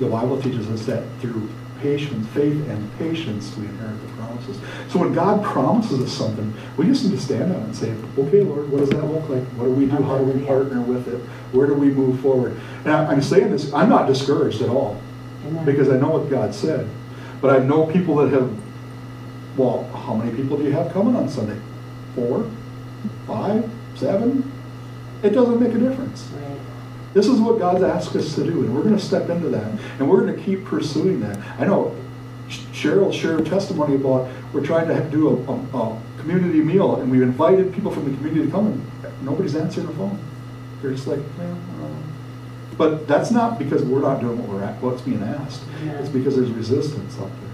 [0.00, 1.48] The Bible teaches us that through
[1.82, 4.58] patience, faith and patience, we inherit the promises.
[4.88, 7.90] So when God promises us something, we just need to stand on it and say,
[8.16, 9.42] okay, Lord, what does that look like?
[9.58, 10.02] What do we do?
[10.02, 11.18] How do we partner with it?
[11.52, 12.58] Where do we move forward?
[12.84, 15.00] And I'm saying this, I'm not discouraged at all,
[15.64, 16.88] because I know what God said.
[17.40, 18.56] But I know people that have,
[19.56, 21.60] well, how many people do you have coming on Sunday?
[22.14, 22.48] Four?
[23.26, 23.68] Five?
[23.96, 24.50] Seven?
[25.22, 26.28] It doesn't make a difference.
[26.34, 26.51] Right.
[27.14, 29.70] This is what God's asked us to do, and we're going to step into that,
[29.98, 31.38] and we're going to keep pursuing that.
[31.58, 31.94] I know
[32.48, 37.10] Cheryl shared a testimony about we're trying to do a, a, a community meal, and
[37.10, 40.18] we've invited people from the community to come, and nobody's answering the phone.
[40.80, 42.02] They're just like, well, um,"
[42.76, 45.62] but that's not because we're not doing what we're at, what's being asked.
[45.84, 47.52] It's because there's resistance up there,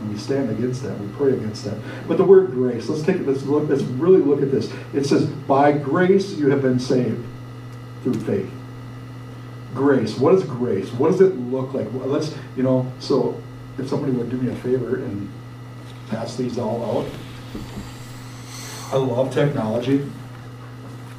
[0.00, 0.98] and we stand against that.
[0.98, 1.76] We pray against that.
[2.08, 3.26] But the word grace, let's take it.
[3.26, 3.68] Let's look.
[3.68, 4.72] Let's really look at this.
[4.94, 7.22] It says, "By grace you have been saved
[8.02, 8.50] through faith."
[9.74, 10.16] Grace.
[10.18, 10.92] What is grace?
[10.92, 11.88] What does it look like?
[11.92, 13.40] Let's, you know, so
[13.78, 15.30] if somebody would do me a favor and
[16.08, 17.06] pass these all out.
[18.92, 20.08] I love technology.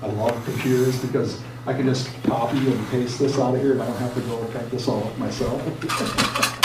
[0.02, 3.82] I love computers because I can just copy and paste this out of here and
[3.82, 5.62] I don't have to go type this all up myself.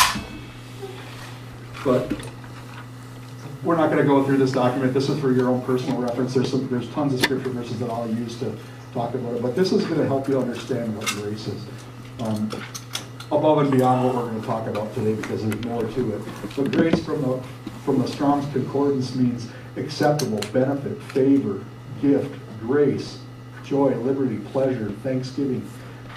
[1.84, 2.12] But
[3.62, 4.92] we're not gonna go through this document.
[4.92, 6.34] This is for your own personal reference.
[6.34, 8.56] There's some, there's tons of scripture verses that I'll use to
[8.92, 11.64] talk about it, but this is gonna help you understand what grace is.
[12.20, 12.50] Um,
[13.32, 16.22] Above and beyond what we're gonna talk about today, because there's more to it.
[16.56, 17.40] But grace from the,
[17.84, 21.64] from the Strong's Concordance means acceptable, benefit, favor,
[22.02, 23.20] gift, grace,
[23.62, 25.64] joy, liberty, pleasure, thanksgiving.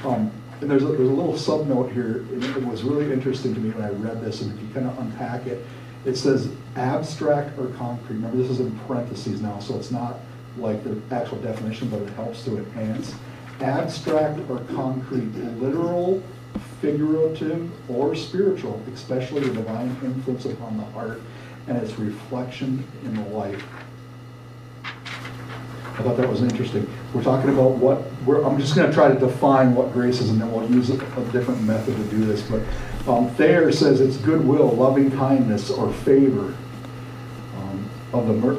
[0.04, 0.32] Um,
[0.62, 3.70] and there's a, there's a little subnote here, and it was really interesting to me
[3.70, 5.64] when I read this, and if you kind of unpack it,
[6.06, 8.16] it says abstract or concrete.
[8.16, 10.18] Remember, this is in parentheses now, so it's not
[10.58, 13.16] like the actual definition, but it helps to enhance.
[13.62, 16.22] Abstract or concrete, literal,
[16.82, 21.22] figurative, or spiritual, especially the divine influence upon the heart
[21.68, 23.64] and its reflection in the life.
[24.84, 26.90] I thought that was interesting.
[27.14, 30.42] We're talking about what, we're, I'm just gonna try to define what grace is, and
[30.42, 32.62] then we'll use a, a different method to do this, but,
[33.08, 36.56] um, Thayer says it's goodwill, loving kindness, or favor,
[37.58, 38.58] um, of the mer,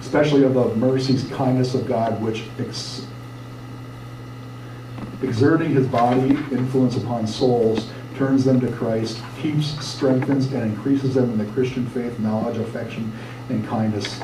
[0.00, 3.06] especially of the mercies, kindness of God, which ex,
[5.22, 11.30] exerting his body influence upon souls, turns them to Christ, keeps, strengthens, and increases them
[11.30, 13.12] in the Christian faith, knowledge, affection,
[13.48, 14.20] and kindness,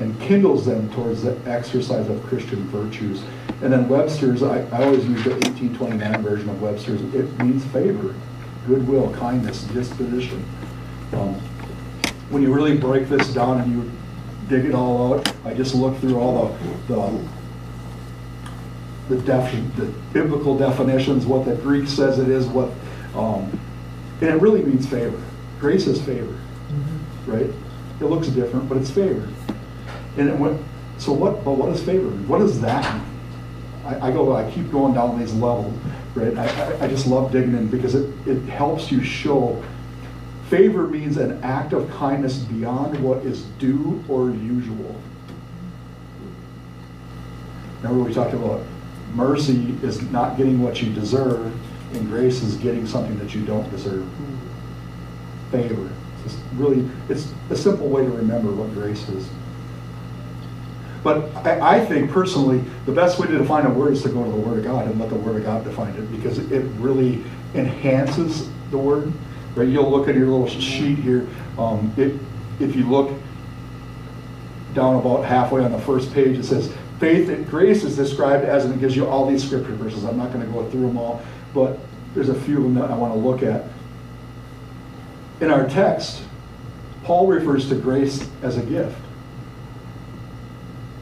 [0.00, 3.22] and kindles them towards the exercise of Christian virtues.
[3.62, 8.14] And then Webster's, I, I always use the 1829 version of Webster's, it means favor,
[8.66, 10.44] goodwill, kindness, disposition.
[11.12, 11.34] Um,
[12.30, 13.90] when you really break this down and you
[14.48, 16.48] dig it all out, I just look through all
[16.88, 17.28] the, the
[19.08, 22.70] the def, the biblical definitions, what the Greek says it is, what,
[23.14, 23.58] um,
[24.20, 25.20] and it really means favor.
[25.60, 26.34] Grace is favor,
[27.26, 27.50] right?
[28.00, 29.28] It looks different, but it's favor.
[30.16, 30.60] And it went,
[30.96, 32.08] so what, but what is favor?
[32.08, 33.04] What does that mean?
[33.84, 35.74] I, I go, I keep going down these levels,
[36.14, 36.36] right?
[36.38, 39.62] I, I, I just love digging in because it, it helps you show
[40.48, 45.00] favor means an act of kindness beyond what is due or usual.
[47.82, 48.62] Remember we talked about
[49.14, 51.52] mercy is not getting what you deserve,
[51.94, 54.08] and grace is getting something that you don't deserve.
[55.50, 55.90] Favor.
[56.24, 59.28] It's really, it's a simple way to remember what grace is.
[61.02, 64.24] But I, I think personally, the best way to define a word is to go
[64.24, 66.64] to the Word of God and let the Word of God define it because it
[66.78, 67.22] really
[67.54, 69.12] enhances the word.
[69.54, 69.68] Right?
[69.68, 71.28] You'll look at your little sheet here.
[71.58, 72.18] Um, it,
[72.60, 73.10] if you look
[74.74, 78.64] down about halfway on the first page, it says faith and grace is described as,
[78.64, 80.04] and it gives you all these scripture verses.
[80.04, 81.78] I'm not going to go through them all, but
[82.14, 83.64] there's a few of them that I want to look at.
[85.40, 86.22] In our text,
[87.04, 88.96] Paul refers to grace as a gift.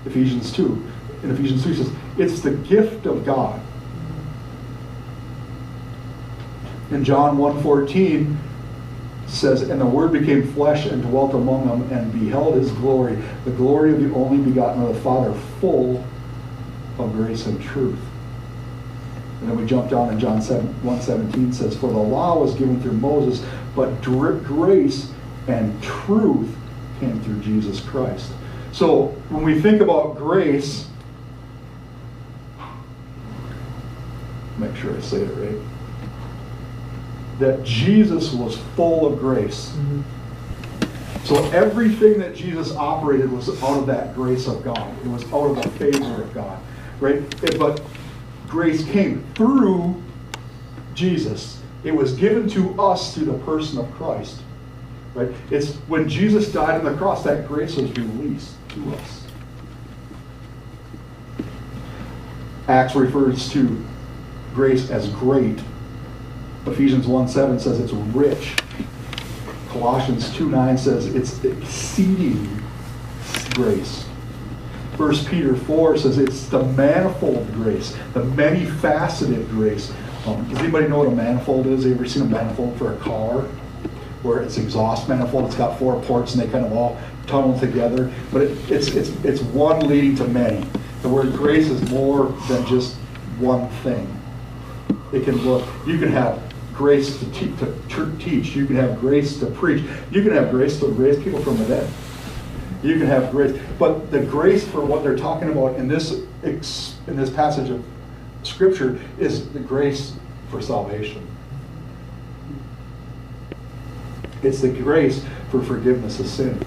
[0.05, 0.91] Ephesians 2.
[1.23, 3.62] In Ephesians 2 says, it's the gift of God.
[6.93, 8.37] In John 1.14
[9.27, 13.51] says, And the Word became flesh and dwelt among them, and beheld his glory, the
[13.53, 16.05] glory of the only begotten of the Father, full
[16.99, 17.99] of grace and truth.
[19.41, 22.81] And then we jump down in John 7, 1.17 says, For the law was given
[22.83, 25.11] through Moses, but grace
[25.49, 26.55] and truth
[27.01, 28.31] came through Jesus Christ.
[28.71, 30.87] So when we think about grace,
[34.59, 35.72] make sure I say it right,
[37.43, 39.75] that Jesus was full of grace.
[41.25, 44.95] So everything that Jesus operated was out of that grace of God.
[45.05, 46.61] It was out of the favor of God,
[47.01, 47.23] right?
[47.59, 47.83] But
[48.49, 50.01] grace came through
[50.95, 51.61] Jesus.
[51.85, 54.41] It was given to us through the person of Christ,
[55.15, 55.31] right?
[55.51, 59.27] It's when Jesus died on the cross that grace was released to us.
[62.69, 63.85] Acts refers to
[64.55, 65.59] grace as great.
[66.67, 68.55] Ephesians 1 7 says it's rich.
[69.69, 72.63] Colossians 2 9 says it's exceeding
[73.55, 74.05] grace.
[74.97, 79.93] 1 Peter 4 says it's the manifold grace, the many faceted grace.
[80.27, 81.83] Um, does anybody know what a manifold is?
[81.83, 83.43] Have you ever seen a manifold for a car?
[84.23, 88.13] Where it's exhaust manifold, it's got four ports and they kind of all tunnel together.
[88.31, 90.65] But it, it's, it's, it's one leading to many.
[91.01, 92.95] The word grace is more than just
[93.39, 94.07] one thing.
[95.13, 97.53] It can look, you can have grace to, te-
[97.91, 101.43] to teach, you can have grace to preach, you can have grace to raise people
[101.43, 101.93] from the dead.
[102.83, 107.17] You can have grace, but the grace for what they're talking about in this in
[107.17, 107.85] this passage of
[108.43, 110.17] scripture is the grace
[110.51, 111.25] for salvation.
[114.43, 116.61] It's the grace for forgiveness of sin,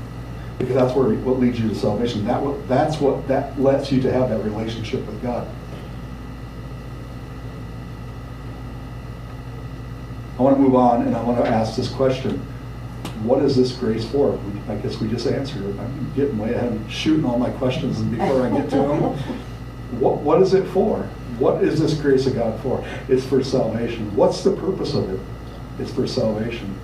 [0.58, 2.26] because that's where what leads you to salvation.
[2.26, 5.46] That that's what that lets you to have that relationship with God.
[10.38, 12.40] I want to move on and I want to ask this question.
[13.24, 14.40] What is this grace for?
[14.68, 15.80] I guess we just answered it.
[15.80, 19.18] I'm getting way ahead shooting all my questions before I get to them.
[20.00, 21.04] What, what is it for?
[21.38, 22.84] What is this grace of God for?
[23.08, 24.14] It's for salvation.
[24.16, 25.20] What's the purpose of it?
[25.80, 26.76] It's for salvation.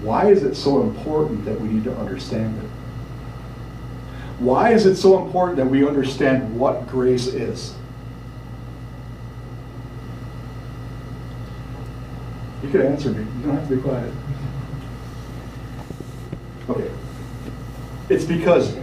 [0.00, 2.70] Why is it so important that we need to understand it?
[4.38, 7.74] Why is it so important that we understand what grace is?
[12.64, 13.18] You can answer me.
[13.18, 14.12] You don't have to be quiet.
[16.70, 16.90] Okay.
[18.08, 18.74] It's because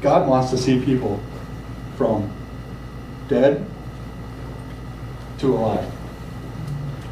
[0.00, 1.20] God wants to see people
[1.96, 2.32] from
[3.28, 3.66] dead
[5.38, 5.92] to alive.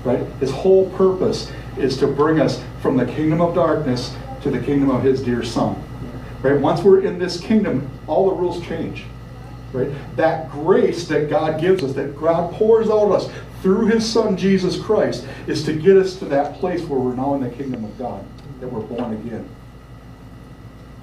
[0.04, 0.20] Right?
[0.38, 4.88] His whole purpose is to bring us from the kingdom of darkness to the kingdom
[4.88, 5.82] of his dear son.
[6.42, 6.60] Right?
[6.60, 9.04] Once we're in this kingdom, all the rules change.
[9.72, 9.90] Right?
[10.16, 13.28] That grace that God gives us, that God pours out us
[13.62, 17.34] through his son Jesus Christ, is to get us to that place where we're now
[17.34, 18.24] in the kingdom of God,
[18.60, 19.48] that we're born again.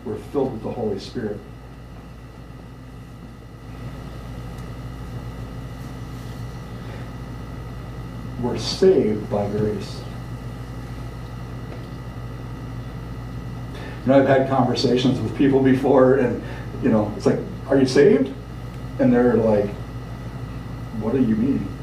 [0.05, 1.37] We're filled with the Holy Spirit.
[8.41, 10.01] We're saved by grace.
[14.05, 16.41] You know, I've had conversations with people before, and,
[16.81, 18.33] you know, it's like, are you saved?
[18.99, 19.69] And they're like,
[21.01, 21.76] what do you mean?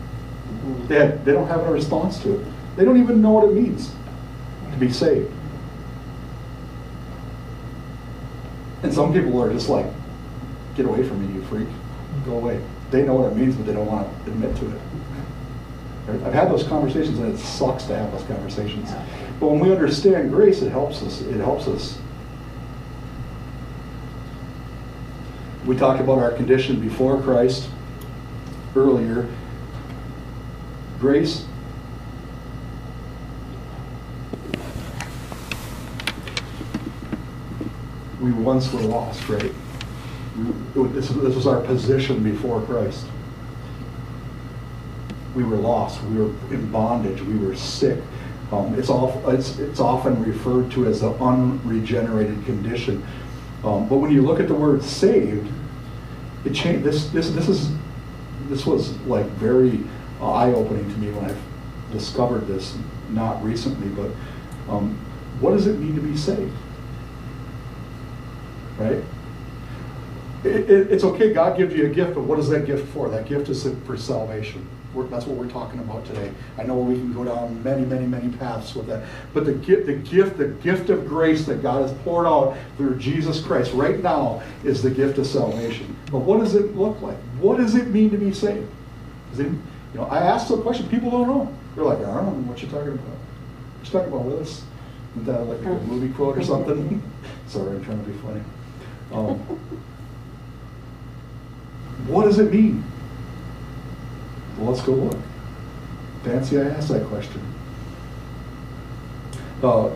[0.65, 0.89] Mm.
[0.89, 2.47] They, have, they don't have a response to it.
[2.77, 3.93] They don't even know what it means
[4.73, 5.33] to be saved.
[8.83, 9.87] And some people are just like,
[10.75, 11.69] get away from me, you freak.
[12.27, 12.63] Go away.
[12.91, 14.81] They know what it means, but they don't want to admit to it.
[16.07, 18.91] I've had those conversations, and it sucks to have those conversations.
[19.41, 21.23] But when we understand grace, it helps us.
[21.23, 21.99] It helps us.
[25.65, 27.71] We talked about our condition before Christ
[28.77, 29.29] earlier.
[31.05, 31.45] Grace
[38.23, 39.53] we once were lost, right?
[40.75, 43.05] This, this was our position before Christ.
[45.35, 46.03] We were lost.
[46.05, 47.21] We were in bondage.
[47.21, 48.01] We were sick.
[48.51, 53.07] Um, it's, all, it's, it's often referred to as the unregenerated condition.
[53.63, 55.53] Um, but when you look at the word saved,
[56.47, 56.83] it changed.
[56.83, 57.71] This, this, this is,
[58.49, 59.85] this was like very
[60.21, 61.43] uh, eye-opening to me when I've
[61.93, 62.77] discovered this,
[63.11, 64.11] not recently, but
[64.73, 64.99] um,
[65.41, 66.57] what does it mean to be saved?
[68.79, 69.03] Right?
[70.45, 73.09] It, it, it's okay, God gives you a gift, but what is that gift for?
[73.09, 74.67] That gift is for salvation.
[74.93, 76.31] We're, that's what we're talking about today.
[76.57, 79.09] I know we can go down many, many, many paths with that.
[79.33, 82.99] But the gift, the gift, the gift of grace that God has poured out through
[82.99, 85.97] Jesus Christ right now is the gift of salvation.
[86.13, 87.17] But what does it look like?
[87.41, 88.71] What does it mean to be saved?
[89.33, 89.51] Is it,
[89.95, 91.55] you know, I asked the question, people don't know.
[91.75, 93.07] They're like, I don't know what you're talking about.
[93.07, 94.63] What you talking about with us?
[95.13, 97.01] Isn't that like a movie quote or something?
[97.47, 98.41] Sorry, I'm trying to be funny.
[99.13, 99.39] Um,
[102.09, 102.85] what does it mean?
[104.59, 105.19] Well, let's go look.
[106.25, 107.41] Fancy I asked that question.
[109.63, 109.91] Uh,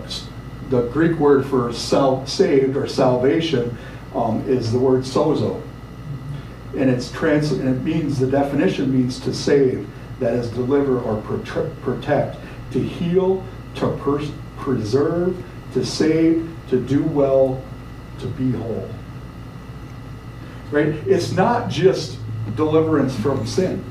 [0.71, 3.77] the Greek word for sal- saved or salvation
[4.15, 5.61] um, is the word sozo.
[6.79, 9.89] And it's trans- and it means, the definition means to save,
[10.20, 12.37] that is, deliver or protect,
[12.70, 13.43] to heal,
[13.74, 13.89] to
[14.57, 15.37] preserve,
[15.74, 17.61] to save, to do well,
[18.20, 18.89] to be whole.
[20.70, 20.89] Right?
[21.07, 22.18] It's not just
[22.55, 23.85] deliverance from sin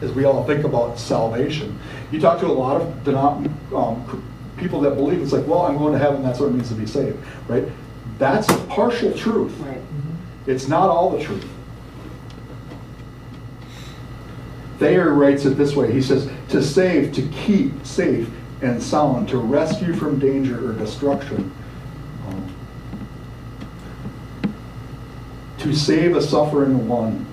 [0.00, 1.78] as we all think about salvation.
[2.10, 4.22] You talk to a lot of denom- um,
[4.56, 6.74] people that believe it's like, well, I'm going to heaven, that's what it means to
[6.74, 7.16] be saved,
[7.46, 7.64] right?
[8.18, 9.56] That's partial truth.
[9.60, 9.80] Right.
[10.46, 11.46] It's not all the truth.
[14.78, 15.92] Thayer writes it this way.
[15.92, 18.30] He says, to save, to keep safe
[18.62, 21.52] and sound, to rescue from danger or destruction.
[22.26, 22.54] Um,
[25.58, 27.26] to save a suffering one,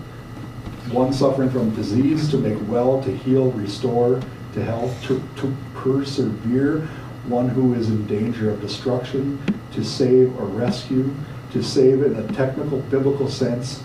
[0.91, 4.21] one suffering from disease, to make well, to heal, restore,
[4.53, 6.81] to health, to, to persevere,
[7.27, 9.39] one who is in danger of destruction,
[9.73, 11.13] to save or rescue,
[11.51, 13.83] to save in a technical biblical sense,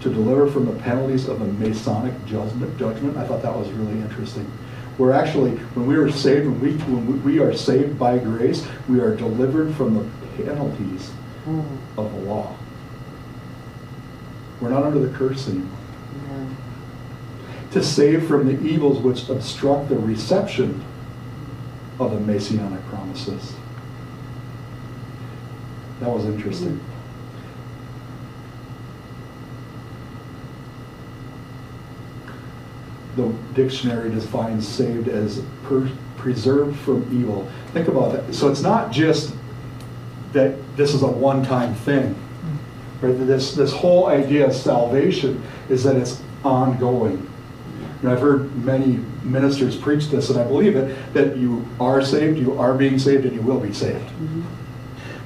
[0.00, 2.76] to deliver from the penalties of a Messianic judgment.
[2.78, 3.16] judgment.
[3.16, 4.50] I thought that was really interesting.
[4.98, 9.00] We're actually, when we are saved, when we, when we are saved by grace, we
[9.00, 11.10] are delivered from the penalties
[11.46, 11.64] Mm,
[11.96, 12.56] of the law.
[14.60, 15.78] We're not under the curse anymore.
[17.70, 20.82] To save from the evils which obstruct the reception
[22.00, 23.54] of the Messianic promises.
[26.00, 26.80] That was interesting.
[33.16, 37.48] The dictionary defines saved as per- preserved from evil.
[37.72, 38.34] Think about that.
[38.34, 39.34] So it's not just
[40.32, 42.14] that this is a one-time thing.
[43.00, 43.12] Right?
[43.26, 47.30] This, this whole idea of salvation is that it's ongoing.
[48.02, 52.38] And I've heard many ministers preach this, and I believe it, that you are saved,
[52.38, 54.04] you are being saved, and you will be saved.
[54.20, 54.42] Mhm.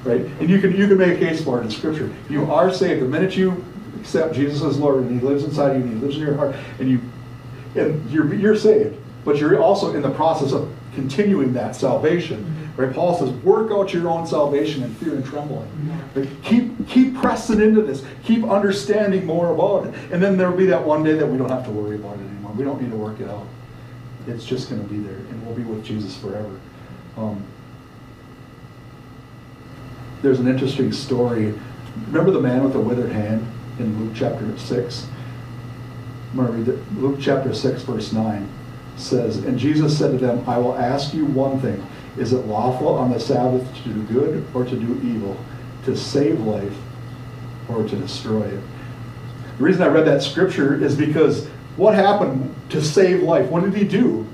[0.05, 0.21] Right?
[0.39, 2.09] And you can, you can make a case for it in Scripture.
[2.29, 3.01] You are saved.
[3.01, 3.63] The minute you
[3.99, 6.55] accept Jesus as Lord, and He lives inside you, and He lives in your heart,
[6.79, 7.01] and you,
[7.75, 8.97] and you're, you're saved.
[9.23, 12.57] But you're also in the process of continuing that salvation.
[12.75, 12.93] Right?
[12.93, 15.69] Paul says, work out your own salvation in fear and trembling.
[16.15, 16.29] Right?
[16.43, 18.03] Keep, keep pressing into this.
[18.23, 19.93] Keep understanding more about it.
[20.11, 22.21] And then there'll be that one day that we don't have to worry about it
[22.21, 22.51] anymore.
[22.53, 23.47] We don't need to work it out.
[24.27, 26.59] It's just going to be there, and we'll be with Jesus forever.
[27.17, 27.43] Um,
[30.21, 31.53] there's an interesting story.
[32.07, 33.45] Remember the man with the withered hand
[33.79, 35.07] in Luke chapter 6?
[36.33, 36.79] Read it.
[36.95, 38.49] Luke chapter 6, verse 9
[38.97, 41.85] says, And Jesus said to them, I will ask you one thing.
[42.17, 45.37] Is it lawful on the Sabbath to do good or to do evil,
[45.85, 46.75] to save life
[47.69, 48.61] or to destroy it?
[49.57, 53.49] The reason I read that scripture is because what happened to save life?
[53.49, 54.27] What did he do?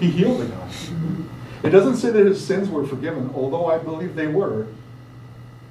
[0.00, 0.68] He healed the guy.
[1.62, 4.66] It doesn't say that his sins were forgiven, although I believe they were.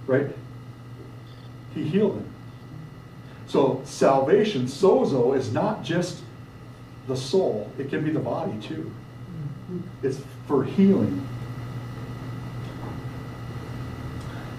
[0.05, 0.27] Right?
[1.73, 2.33] He healed him.
[3.47, 6.21] So salvation, sozo, is not just
[7.07, 8.91] the soul, it can be the body too.
[10.03, 11.25] It's for healing.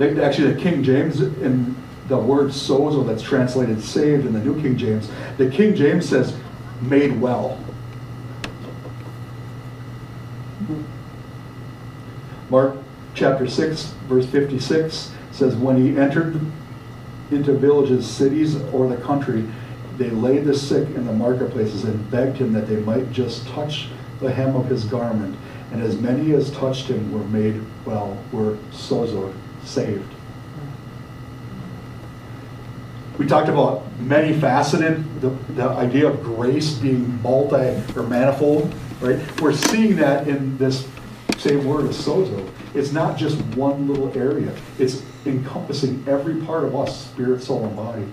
[0.01, 1.77] Actually, the King James, in
[2.09, 6.35] the word sozo that's translated saved in the New King James, the King James says
[6.81, 7.59] made well.
[12.49, 12.77] Mark
[13.15, 16.41] chapter 6, verse 56 says, When he entered
[17.31, 19.47] into villages, cities, or the country,
[19.97, 23.89] they laid the sick in the marketplaces and begged him that they might just touch
[24.21, 25.37] the hem of his garment.
[25.73, 30.15] And as many as touched him were made well, were sozoed, saved.
[33.19, 38.73] We talked about many faceted, the, the idea of grace being multi or manifold.
[39.01, 39.19] right?
[39.41, 40.87] We're seeing that in this
[41.39, 42.47] same word as sozo.
[42.75, 44.53] It's not just one little area.
[44.79, 48.05] It's encompassing every part of us, spirit, soul, and body.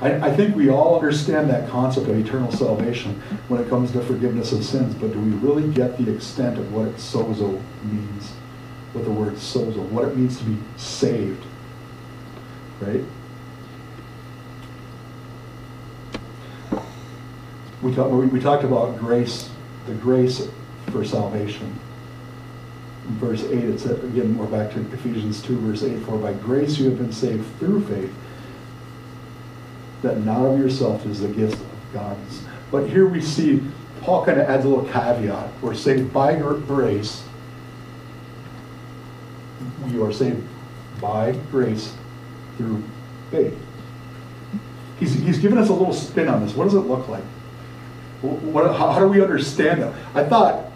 [0.00, 4.00] I, I think we all understand that concept of eternal salvation when it comes to
[4.00, 8.30] forgiveness of sins, but do we really get the extent of what sozo means?
[8.94, 11.44] What the word sozo, what it means to be saved,
[12.80, 13.04] right?
[17.82, 19.50] We talked, we, we talked about grace,
[19.90, 20.48] the grace
[20.92, 21.78] for salvation.
[23.08, 26.32] In verse 8, it said, again, we're back to Ephesians 2, verse 8, for by
[26.32, 28.12] grace you have been saved through faith,
[30.02, 32.16] that not of yourself is the gift of God.
[32.70, 33.62] But here we see,
[34.02, 35.50] Paul kind of adds a little caveat.
[35.60, 37.24] We're saved by grace.
[39.88, 40.46] You are saved
[41.00, 41.94] by grace
[42.56, 42.84] through
[43.32, 43.58] faith.
[45.00, 46.54] He's, he's given us a little spin on this.
[46.54, 47.24] What does it look like?
[48.22, 49.94] What, how, how do we understand that?
[50.14, 50.70] I thought,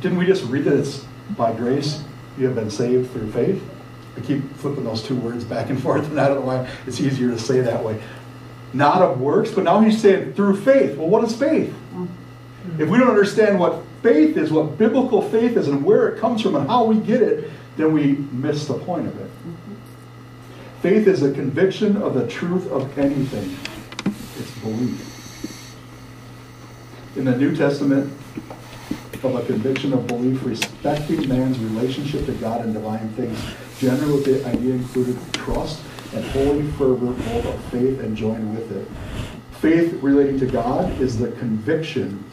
[0.00, 1.04] didn't we just read that it's
[1.36, 2.02] by grace
[2.38, 3.62] you have been saved through faith?
[4.16, 7.00] I keep flipping those two words back and forth, and I don't know why it's
[7.00, 8.02] easier to say that way.
[8.72, 10.96] Not of works, but now he's saying through faith.
[10.96, 11.74] Well, what is faith?
[12.78, 16.40] If we don't understand what faith is, what biblical faith is, and where it comes
[16.40, 19.30] from, and how we get it, then we miss the point of it.
[20.80, 23.56] Faith is a conviction of the truth of anything,
[24.38, 25.11] it's belief.
[27.14, 28.10] In the New Testament,
[29.22, 33.38] of a conviction of belief respecting man's relationship to God and divine things,
[33.78, 35.82] generally the idea included trust
[36.14, 38.88] and holy fervor, both of faith and joined with it.
[39.60, 42.24] Faith relating to God is the conviction,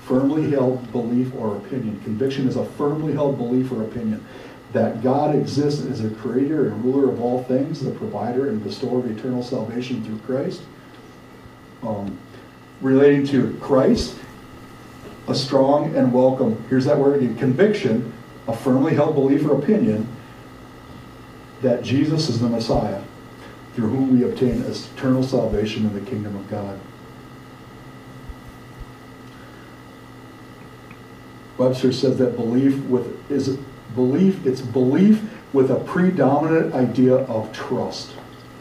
[0.00, 2.00] firmly held belief or opinion.
[2.02, 4.26] Conviction is a firmly held belief or opinion
[4.72, 8.98] that God exists as a creator and ruler of all things, the provider and bestower
[8.98, 10.62] of eternal salvation through Christ.
[11.82, 12.18] Um,
[12.80, 14.16] relating to Christ,
[15.28, 18.12] a strong and welcome, here's that word again, conviction,
[18.46, 20.06] a firmly held belief or opinion
[21.62, 23.02] that Jesus is the Messiah,
[23.74, 26.78] through whom we obtain eternal salvation in the kingdom of God.
[31.58, 33.56] Webster says that belief with is
[33.94, 35.22] belief, it's belief
[35.52, 38.12] with a predominant idea of trust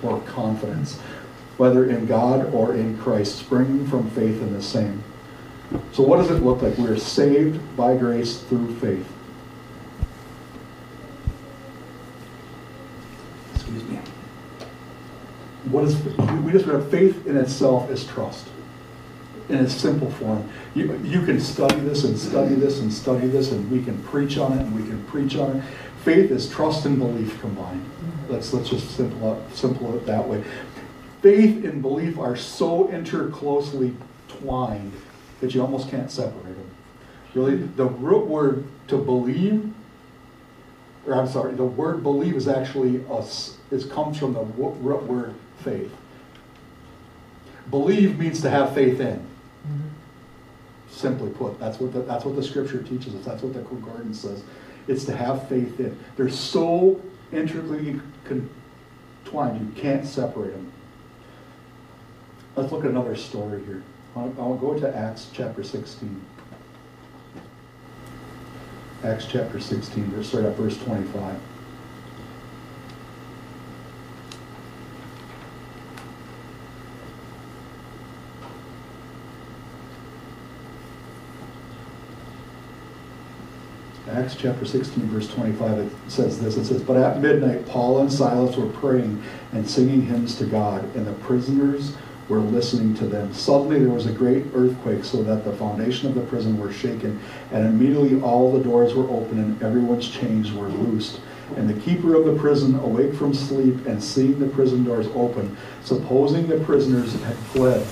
[0.01, 0.99] or confidence,
[1.57, 5.03] whether in God or in Christ, springing from faith in the same.
[5.93, 6.77] So what does it look like?
[6.77, 9.07] We are saved by grace through faith.
[13.55, 13.99] Excuse me.
[15.65, 15.95] What is
[16.43, 18.47] we just read faith in itself is trust.
[19.49, 20.47] In its simple form.
[20.73, 24.37] You, you can study this and study this and study this and we can preach
[24.37, 25.63] on it and we can preach on it.
[26.03, 27.83] Faith is trust and belief combined.
[28.27, 30.43] Let's let's just simple simple it that way.
[31.21, 33.95] Faith and belief are so interclosely
[34.27, 34.93] twined
[35.41, 36.69] that you almost can't separate them.
[37.33, 39.73] Really, the root word to believe,
[41.05, 43.57] or I'm sorry, the word believe is actually us.
[43.71, 45.93] It comes from the root word faith.
[47.69, 49.17] Believe means to have faith in.
[49.17, 49.87] Mm-hmm.
[50.89, 53.25] Simply put, that's what the, that's what the scripture teaches us.
[53.25, 54.43] That's what the concordance says.
[54.87, 55.97] It's to have faith in.
[56.15, 57.01] They're so
[57.31, 57.99] intricately
[58.29, 60.71] entwined, you can't separate them.
[62.55, 63.83] Let's look at another story here.
[64.15, 66.21] I'll, I'll go to Acts chapter 16.
[69.03, 71.37] Acts chapter 16, verse, start at verse 25.
[84.07, 86.55] Acts chapter 16, verse 25, it says this.
[86.55, 90.83] It says, But at midnight, Paul and Silas were praying and singing hymns to God,
[90.95, 91.97] and the prisoners
[92.27, 93.33] were listening to them.
[93.33, 97.19] Suddenly there was a great earthquake so that the foundation of the prison were shaken,
[97.51, 101.21] and immediately all the doors were open and everyone's chains were loosed.
[101.55, 105.55] And the keeper of the prison, awake from sleep and seeing the prison doors open,
[105.83, 107.85] supposing the prisoners had fled,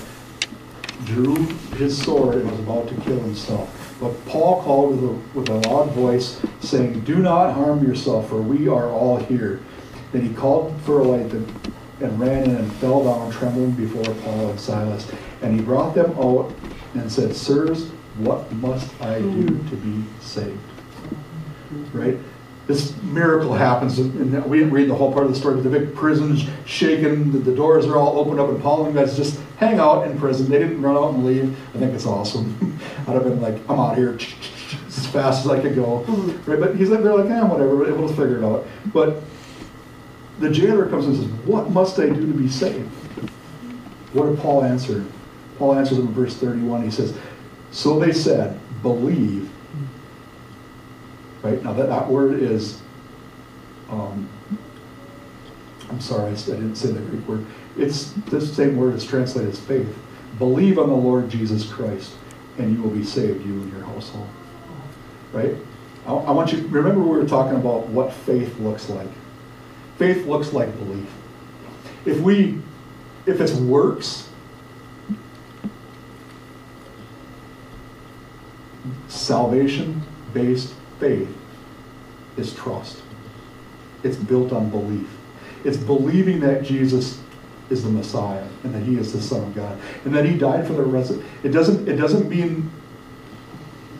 [1.04, 1.36] drew
[1.76, 3.96] his sword and was about to kill himself.
[4.00, 8.42] But Paul called with a, with a loud voice, saying, Do not harm yourself, for
[8.42, 9.60] we are all here.
[10.12, 11.30] Then he called for a light
[12.04, 15.10] and ran in and fell down trembling before Paul and Silas.
[15.42, 16.54] And he brought them out
[16.94, 17.88] and said, Sirs,
[18.18, 19.68] what must I do hmm.
[19.68, 20.58] to be saved?
[21.92, 22.18] Right?
[22.66, 25.78] This miracle happens, and we didn't read the whole part of the story, but the
[25.78, 29.38] big prison's shaken, the, the doors are all opened up, and Paul and guys just
[29.58, 30.48] hang out in prison.
[30.48, 31.54] They didn't run out and leave.
[31.74, 32.78] I think it's awesome.
[33.06, 34.14] I'd have been like, I'm out here
[34.86, 36.04] as fast as I could go.
[36.04, 36.50] Hmm.
[36.50, 36.58] Right?
[36.58, 38.66] But he's like, they're like, yeah, whatever, we'll figure it out.
[38.94, 39.22] But
[40.38, 42.88] the jailer comes and says, What must I do to be saved?
[44.12, 45.04] What did Paul answer?
[45.58, 46.82] Paul answers him in verse 31.
[46.82, 47.16] He says,
[47.70, 49.50] So they said, believe.
[51.42, 51.62] Right?
[51.62, 52.80] Now, that, that word is,
[53.90, 54.28] um,
[55.90, 57.44] I'm sorry, I didn't say the Greek word.
[57.76, 59.94] It's the same word as translated as faith.
[60.38, 62.14] Believe on the Lord Jesus Christ,
[62.58, 64.28] and you will be saved, you and your household.
[65.32, 65.56] Right?
[66.06, 69.08] I, I want you, remember we were talking about what faith looks like.
[69.98, 71.08] Faith looks like belief.
[72.04, 72.60] If we,
[73.26, 74.28] if it's works,
[79.08, 81.34] salvation-based faith
[82.36, 83.02] is trust.
[84.02, 85.08] It's built on belief.
[85.64, 87.20] It's believing that Jesus
[87.70, 90.66] is the Messiah and that He is the Son of God and that He died
[90.66, 91.12] for the rest.
[91.12, 91.88] Of, it doesn't.
[91.88, 92.70] It doesn't mean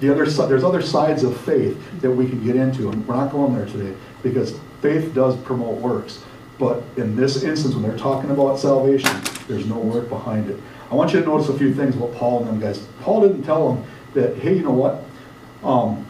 [0.00, 0.26] the other.
[0.26, 3.66] There's other sides of faith that we can get into, and we're not going there
[3.66, 6.22] today because faith does promote works.
[6.58, 9.18] But in this instance, when they're talking about salvation,
[9.48, 10.60] there's no work behind it.
[10.90, 12.86] I want you to notice a few things about Paul and them guys.
[13.00, 15.02] Paul didn't tell them that, hey, you know what?
[15.64, 16.06] Um,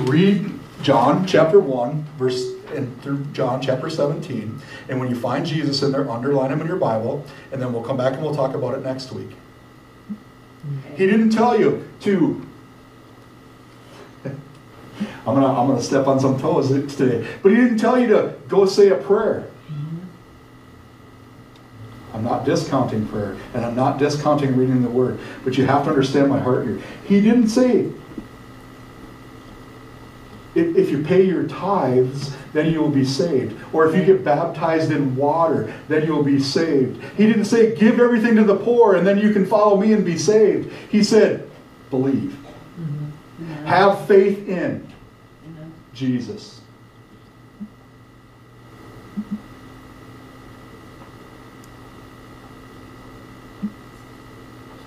[0.00, 0.52] read
[0.82, 4.60] John chapter 1, verse and through John chapter 17.
[4.90, 7.82] And when you find Jesus in there, underline him in your Bible, and then we'll
[7.82, 9.30] come back and we'll talk about it next week.
[10.96, 12.46] He didn't tell you to.
[15.26, 18.34] I'm gonna I'm gonna step on some toes today, but he didn't tell you to
[18.48, 19.48] go say a prayer.
[19.70, 19.98] Mm-hmm.
[22.14, 25.90] I'm not discounting prayer, and I'm not discounting reading the Word, but you have to
[25.90, 26.80] understand my heart here.
[27.04, 27.90] He didn't say
[30.54, 33.58] if, if you pay your tithes, then you will be saved.
[33.72, 37.02] Or if you get baptized in water, then you will be saved.
[37.16, 40.04] He didn't say, give everything to the poor and then you can follow me and
[40.04, 40.70] be saved.
[40.90, 41.48] He said,
[41.90, 42.36] believe.
[42.78, 43.66] Mm-hmm.
[43.66, 44.91] Have faith in
[45.94, 46.60] Jesus.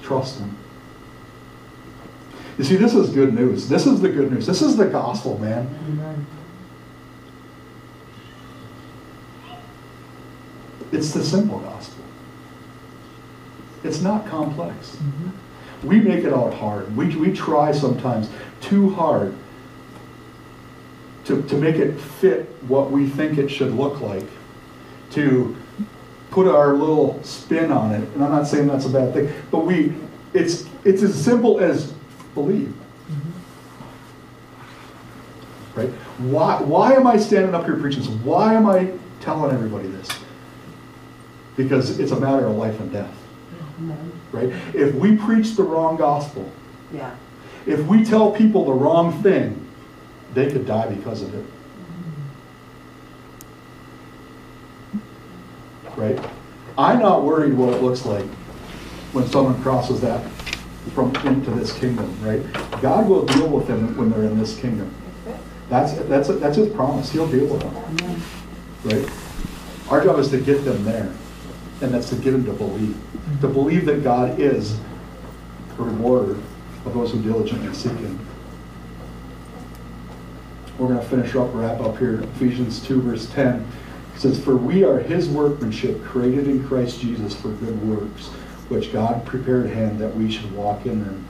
[0.01, 0.55] Trust Him.
[2.57, 3.67] You see, this is good news.
[3.67, 4.45] This is the good news.
[4.45, 5.67] This is the gospel, man.
[5.89, 6.25] Amen.
[10.91, 12.03] It's the simple gospel.
[13.83, 14.95] It's not complex.
[14.95, 15.87] Mm-hmm.
[15.87, 16.95] We make it out hard.
[16.95, 18.29] We, we try sometimes
[18.61, 19.35] too hard
[21.25, 24.25] to, to make it fit what we think it should look like,
[25.11, 25.55] to
[26.31, 28.07] put our little spin on it.
[28.13, 29.93] And I'm not saying that's a bad thing, but we
[30.33, 31.93] it's it's as simple as
[32.33, 32.75] believe.
[35.75, 35.89] Right?
[36.19, 38.09] Why why am I standing up here preaching this?
[38.09, 40.09] Why am I telling everybody this?
[41.57, 43.15] Because it's a matter of life and death.
[44.31, 44.51] Right?
[44.73, 46.49] If we preach the wrong gospel,
[46.93, 47.15] Yeah.
[47.65, 49.64] if we tell people the wrong thing,
[50.35, 51.45] they could die because of it.
[55.95, 56.19] Right?
[56.77, 58.25] I'm not worried what it looks like
[59.13, 60.21] when someone crosses that
[60.93, 62.41] from into this kingdom, right?
[62.81, 64.93] God will deal with them when they're in this kingdom.
[65.69, 67.11] That's that's that's his promise.
[67.11, 68.21] He'll deal with them,
[68.83, 69.09] right?
[69.89, 71.11] Our job is to get them there,
[71.81, 72.97] and that's to get them to believe,
[73.41, 74.77] to believe that God is
[75.79, 76.37] a rewarder
[76.85, 78.19] of those who diligently seek Him.
[80.77, 82.21] We're going to finish up, wrap up here.
[82.21, 83.65] Ephesians 2, verse 10
[84.15, 88.27] it says, For we are His workmanship, created in Christ Jesus for good works,
[88.69, 91.27] which God prepared hand that we should walk in them.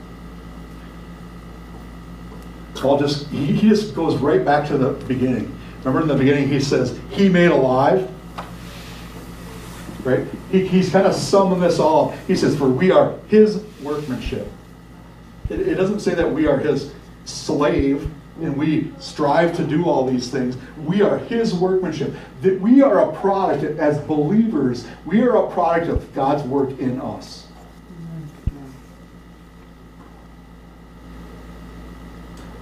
[2.74, 5.56] Paul just, he, he just goes right back to the beginning.
[5.78, 8.08] Remember in the beginning he says, He made alive?
[10.04, 10.24] Right?
[10.52, 12.18] He, he's kind of summing this all up.
[12.26, 14.48] He says, For we are His workmanship.
[15.48, 16.92] It, it doesn't say that we are His
[17.24, 18.08] slave
[18.40, 20.56] and we strive to do all these things.
[20.84, 22.14] We are His workmanship.
[22.42, 27.00] That we are a product, as believers, we are a product of God's work in
[27.00, 27.46] us.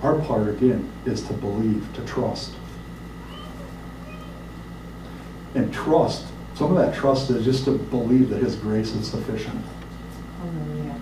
[0.03, 2.53] Our part, again, is to believe, to trust.
[5.55, 9.65] And trust, some of that trust is just to believe that His grace is sufficient.
[10.39, 11.01] Hallelujah.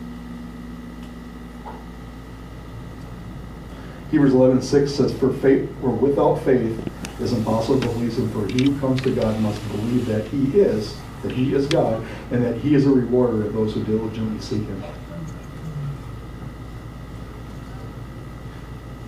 [4.12, 6.78] Hebrews 11, 6 says, For faith, or without faith,
[7.18, 10.60] is impossible to please him, for he who comes to God must believe that he
[10.60, 14.38] is, that he is God, and that he is a rewarder of those who diligently
[14.38, 14.84] seek him.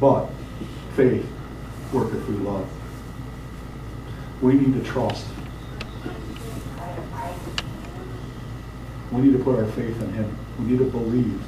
[0.00, 0.30] But
[0.96, 1.26] faith
[1.92, 2.66] worketh through love.
[4.40, 5.26] We need to trust.
[9.12, 10.38] We need to put our faith in him.
[10.58, 11.42] We need to believe.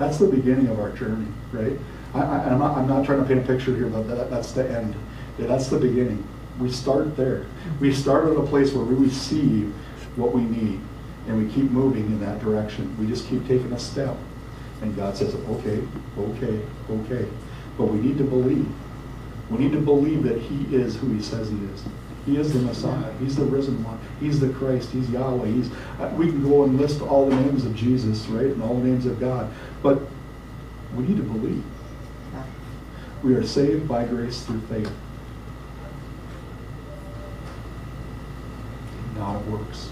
[0.00, 1.78] That's the beginning of our journey, right?
[2.14, 4.66] I, I'm, not, I'm not trying to paint a picture here, but that, that's the
[4.66, 4.94] end.
[5.38, 6.26] Yeah, that's the beginning.
[6.58, 7.44] We start there.
[7.80, 9.74] We start at a place where we receive
[10.16, 10.80] what we need.
[11.26, 12.96] And we keep moving in that direction.
[12.98, 14.16] We just keep taking a step.
[14.80, 15.82] And God says, okay,
[16.16, 17.28] okay, okay.
[17.76, 18.72] But we need to believe.
[19.50, 21.84] We need to believe that He is who He says He is.
[22.26, 23.12] He is the Messiah.
[23.18, 23.98] He's the risen one.
[24.20, 24.90] He's the Christ.
[24.90, 25.46] He's Yahweh.
[25.46, 28.46] He's, uh, we can go and list all the names of Jesus, right?
[28.46, 29.50] And all the names of God.
[29.82, 30.02] But
[30.94, 31.64] we need to believe.
[33.22, 34.90] We are saved by grace through faith.
[39.16, 39.90] Not of works.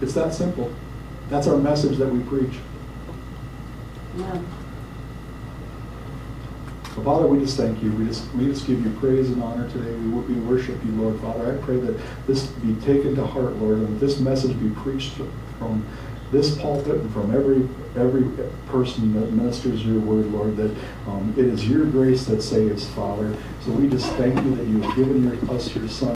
[0.00, 0.72] It's that simple.
[1.28, 2.54] That's our message that we preach.
[4.16, 4.40] Yeah.
[7.02, 7.90] Father, we just thank you.
[7.92, 9.90] We just, we just give you praise and honor today.
[9.90, 11.20] We, we worship you, Lord.
[11.20, 14.70] Father, I pray that this be taken to heart, Lord, and that this message be
[14.70, 15.14] preached
[15.58, 15.84] from
[16.30, 18.24] this pulpit and from every, every
[18.66, 20.74] person that ministers your word, Lord, that
[21.06, 23.36] um, it is your grace that saves, Father.
[23.60, 26.12] So we just thank you that you have given your, us your Son.